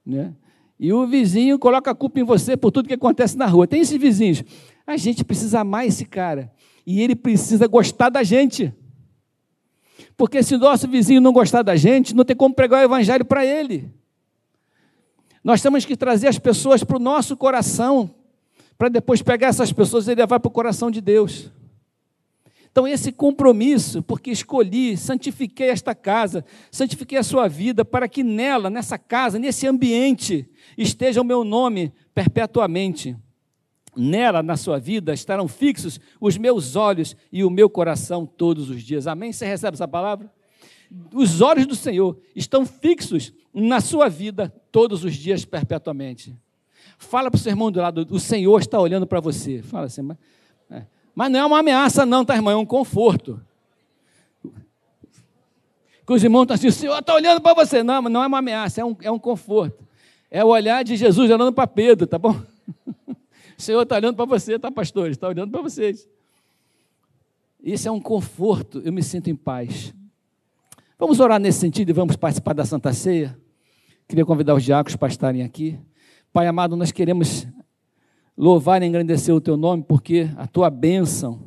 Né? 0.06 0.34
E 0.80 0.94
o 0.94 1.08
vizinho 1.08 1.58
coloca 1.58 1.90
a 1.90 1.96
culpa 1.96 2.20
em 2.20 2.24
você 2.24 2.56
por 2.56 2.72
tudo 2.72 2.88
que 2.88 2.94
acontece 2.94 3.38
na 3.38 3.48
rua. 3.48 3.66
Tem 3.66 3.82
esses 3.82 4.00
vizinhos. 4.00 4.44
A 4.86 4.96
gente 4.98 5.24
precisa 5.24 5.62
amar 5.62 5.88
esse 5.88 6.06
cara. 6.06 6.52
E 6.86 7.02
ele 7.02 7.16
precisa 7.16 7.68
gostar 7.68 8.10
da 8.10 8.24
gente. 8.24 8.74
Porque 10.16 10.44
se 10.44 10.56
nosso 10.58 10.88
vizinho 10.88 11.20
não 11.20 11.34
gostar 11.34 11.62
da 11.62 11.76
gente, 11.76 12.16
não 12.16 12.24
tem 12.24 12.36
como 12.36 12.54
pregar 12.54 12.82
o 12.82 12.86
evangelho 12.86 13.26
para 13.26 13.46
ele. 13.46 13.92
Nós 15.44 15.62
temos 15.62 15.86
que 15.86 15.96
trazer 15.96 16.28
as 16.28 16.40
pessoas 16.40 16.84
para 16.84 16.98
o 16.98 17.00
nosso 17.00 17.36
coração, 17.36 18.10
para 18.78 18.90
depois 18.90 19.22
pegar 19.22 19.48
essas 19.48 19.72
pessoas 19.72 20.08
e 20.08 20.16
levar 20.16 20.40
para 20.40 20.48
o 20.48 20.52
coração 20.52 20.90
de 20.90 21.02
Deus. 21.02 21.52
Então, 22.72 22.88
esse 22.88 23.12
compromisso, 23.12 24.02
porque 24.04 24.32
escolhi, 24.32 24.98
santifiquei 24.98 25.70
esta 25.70 25.96
casa, 25.96 26.44
santifiquei 26.70 27.18
a 27.18 27.24
sua 27.24 27.48
vida, 27.48 27.86
para 27.86 28.08
que 28.08 28.22
nela, 28.22 28.70
nessa 28.70 28.98
casa, 28.98 29.40
nesse 29.40 29.66
ambiente, 29.66 30.50
esteja 30.78 31.22
o 31.22 31.26
meu 31.26 31.46
nome 31.46 31.94
perpetuamente 32.14 33.16
nela, 33.96 34.44
na 34.44 34.58
sua 34.58 34.80
vida, 34.80 35.14
estarão 35.14 35.48
fixos 35.48 36.00
os 36.20 36.38
meus 36.38 36.76
olhos 36.76 37.16
e 37.32 37.44
o 37.44 37.50
meu 37.50 37.70
coração 37.70 38.26
todos 38.26 38.70
os 38.70 38.84
dias. 38.84 39.08
Amém? 39.08 39.32
Você 39.32 39.46
recebe 39.46 39.76
essa 39.76 39.88
palavra? 39.88 40.32
Os 41.14 41.42
olhos 41.42 41.66
do 41.66 41.76
Senhor 41.76 42.18
estão 42.36 42.66
fixos 42.66 43.34
na 43.54 43.80
sua 43.80 44.10
vida 44.10 44.54
todos 44.72 45.04
os 45.04 45.16
dias, 45.16 45.46
perpetuamente. 45.46 46.36
Fala 46.98 47.30
para 47.30 47.38
o 47.38 47.42
seu 47.42 47.52
irmão 47.52 47.72
do 47.72 47.82
lado, 47.82 48.08
o 48.10 48.20
Senhor 48.20 48.60
está 48.60 48.80
olhando 48.80 49.08
para 49.08 49.20
você. 49.20 49.62
Fala 49.62 49.86
assim, 49.86 50.02
mas, 50.02 50.18
é, 50.70 50.86
mas 51.14 51.32
não 51.32 51.40
é 51.40 51.46
uma 51.46 51.60
ameaça, 51.60 52.06
não, 52.06 52.24
tá, 52.24 52.36
irmão? 52.36 52.54
É 52.54 52.58
um 52.58 52.66
conforto. 52.66 53.42
Que 56.06 56.14
os 56.14 56.24
irmãos 56.24 56.44
estão 56.44 56.56
assim, 56.56 56.68
o 56.68 56.72
Senhor 56.72 57.00
está 57.00 57.16
olhando 57.16 57.42
para 57.42 57.54
você. 57.54 57.82
Não, 57.82 58.02
não 58.04 58.24
é 58.24 58.28
uma 58.28 58.38
ameaça, 58.38 58.82
é 58.82 58.86
um, 58.86 58.96
é 59.02 59.12
um 59.12 59.20
conforto. 59.20 59.84
É 60.30 60.44
o 60.44 60.50
olhar 60.50 60.84
de 60.84 60.96
Jesus 60.96 61.32
olhando 61.32 61.52
para 61.52 61.66
Pedro, 61.68 62.06
tá 62.06 62.20
bom? 62.20 62.40
O 63.58 63.62
Senhor 63.62 63.82
está 63.82 63.96
olhando 63.96 64.16
para 64.16 64.26
você, 64.26 64.60
tá, 64.60 64.72
pastores? 64.72 65.16
Está 65.16 65.28
olhando 65.28 65.52
para 65.52 65.62
vocês. 65.62 66.08
Isso 67.64 67.88
é 67.88 67.92
um 67.92 68.00
conforto, 68.00 68.82
eu 68.86 68.94
me 68.94 69.02
sinto 69.02 69.30
em 69.30 69.36
paz. 69.36 69.94
Vamos 71.00 71.20
orar 71.20 71.40
nesse 71.40 71.60
sentido 71.60 71.90
e 71.90 71.94
vamos 71.94 72.16
participar 72.16 72.54
da 72.54 72.66
Santa 72.66 72.94
Ceia? 72.94 73.38
Queria 74.08 74.26
convidar 74.26 74.54
os 74.54 74.64
diáconos 74.64 74.96
para 74.96 75.08
estarem 75.08 75.42
aqui. 75.42 75.80
Pai 76.32 76.48
amado, 76.48 76.76
nós 76.76 76.92
queremos 76.92 77.48
louvar 78.38 78.84
e 78.84 78.86
engrandecer 78.86 79.34
o 79.34 79.42
teu 79.42 79.58
nome, 79.58 79.84
porque 79.84 80.30
a 80.38 80.46
tua 80.46 80.70
bênção 80.70 81.42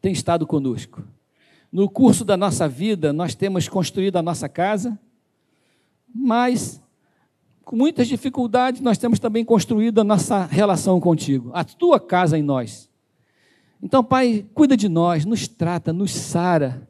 tem 0.00 0.12
estado 0.12 0.46
conosco. 0.46 1.02
No 1.70 1.90
curso 1.90 2.24
da 2.24 2.36
nossa 2.36 2.68
vida, 2.68 3.12
nós 3.12 3.34
temos 3.34 3.68
construído 3.68 4.16
a 4.16 4.22
nossa 4.22 4.48
casa, 4.48 4.98
mas 6.14 6.80
com 7.66 7.74
muitas 7.74 8.06
dificuldades, 8.06 8.80
nós 8.80 8.96
temos 8.96 9.18
também 9.18 9.44
construído 9.44 10.00
a 10.00 10.04
nossa 10.04 10.44
relação 10.46 11.00
contigo, 11.00 11.50
a 11.52 11.64
tua 11.64 11.98
casa 11.98 12.38
em 12.38 12.42
nós. 12.42 12.88
Então, 13.82 14.04
Pai, 14.04 14.46
cuida 14.54 14.76
de 14.76 14.88
nós, 14.88 15.24
nos 15.24 15.48
trata, 15.48 15.92
nos 15.92 16.12
sara. 16.12 16.88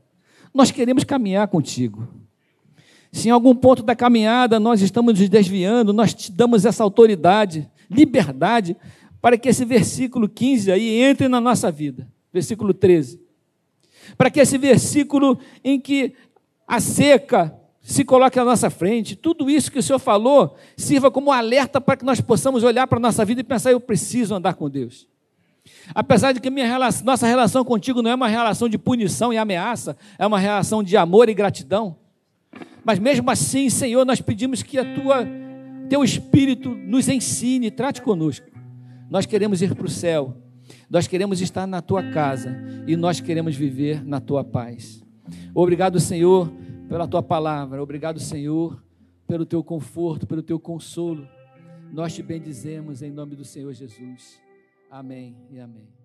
Nós 0.53 0.71
queremos 0.71 1.03
caminhar 1.03 1.49
contigo. 1.49 2.07
Se 3.11 3.29
em 3.29 3.31
algum 3.31 3.55
ponto 3.55 3.83
da 3.83 3.97
caminhada 3.97 4.61
nós 4.61 4.83
estamos 4.83 5.19
nos 5.19 5.29
desviando, 5.31 5.95
nós 5.95 6.13
te 6.13 6.31
damos 6.31 6.67
essa 6.67 6.85
autoridade, 6.85 7.67
liberdade, 7.91 8.77
para 9.19 9.39
que 9.39 9.49
esse 9.49 9.65
versículo 9.65 10.29
15 10.29 10.71
aí 10.71 11.01
entre 11.01 11.27
na 11.27 11.41
nossa 11.41 11.73
vida. 11.73 12.07
Versículo 12.31 12.75
13. 12.75 13.19
Para 14.19 14.31
que 14.31 14.41
esse 14.41 14.59
versículo 14.59 15.39
em 15.65 15.81
que 15.81 16.13
a 16.69 16.81
seca, 16.81 17.59
se 17.87 18.05
coloque 18.05 18.37
à 18.37 18.45
nossa 18.45 18.69
frente. 18.69 19.15
Tudo 19.15 19.49
isso 19.49 19.71
que 19.71 19.79
o 19.79 19.83
Senhor 19.83 20.01
falou 20.01 20.57
sirva 20.77 21.09
como 21.09 21.31
alerta 21.31 21.81
para 21.81 21.97
que 21.97 22.05
nós 22.05 22.21
possamos 22.21 22.65
olhar 22.65 22.85
para 22.89 22.99
a 22.99 23.01
nossa 23.01 23.25
vida 23.25 23.41
e 23.41 23.45
pensar: 23.45 23.71
eu 23.71 23.79
preciso 23.79 24.35
andar 24.35 24.55
com 24.55 24.69
Deus. 24.69 25.07
Apesar 25.95 26.33
de 26.33 26.41
que 26.41 26.51
relação, 26.51 27.07
nossa 27.07 27.29
relação 27.29 27.65
contigo 27.65 28.03
não 28.03 28.11
é 28.11 28.15
uma 28.17 28.27
relação 28.27 28.69
de 28.69 28.77
punição 28.77 29.33
e 29.33 29.39
ameaça, 29.39 29.97
é 30.19 30.27
uma 30.27 30.39
relação 30.39 30.83
de 30.83 30.97
amor 30.97 31.29
e 31.29 31.35
gratidão. 31.35 31.97
Mas 32.85 32.99
mesmo 32.99 33.31
assim, 33.31 33.71
Senhor, 33.71 34.05
nós 34.05 34.21
pedimos 34.21 34.65
que 34.65 34.79
a 34.79 34.95
tua, 34.95 35.25
teu 35.89 36.03
Espírito 36.03 36.71
nos 36.71 37.09
ensine, 37.09 37.71
trate 37.71 38.03
conosco. 38.03 38.47
Nós 39.09 39.27
queremos 39.27 39.63
ir 39.63 39.77
para 39.77 39.87
o 39.87 39.91
céu, 39.91 40.37
nós 40.91 41.07
queremos 41.07 41.41
estar 41.41 41.69
na 41.69 41.81
tua 41.81 42.03
casa 42.11 42.57
e 42.85 42.97
nós 42.97 43.21
queremos 43.21 43.55
viver 43.55 44.05
na 44.05 44.21
tua 44.21 44.43
paz. 44.43 45.05
Obrigado, 45.55 46.01
Senhor 46.01 46.66
pela 46.89 47.07
tua 47.07 47.23
palavra. 47.23 47.83
Obrigado, 47.83 48.21
Senhor, 48.21 48.83
pelo 49.27 49.45
teu 49.45 49.63
conforto, 49.63 50.27
pelo 50.27 50.43
teu 50.43 50.59
consolo. 50.59 51.27
Nós 51.93 52.15
te 52.15 52.23
bendizemos 52.23 53.03
em 53.03 53.11
nome 53.11 53.37
do 53.37 53.45
Senhor 53.45 53.73
Jesus. 53.73 54.41
Amém 54.91 55.37
e 55.51 55.59
amém. 55.59 55.96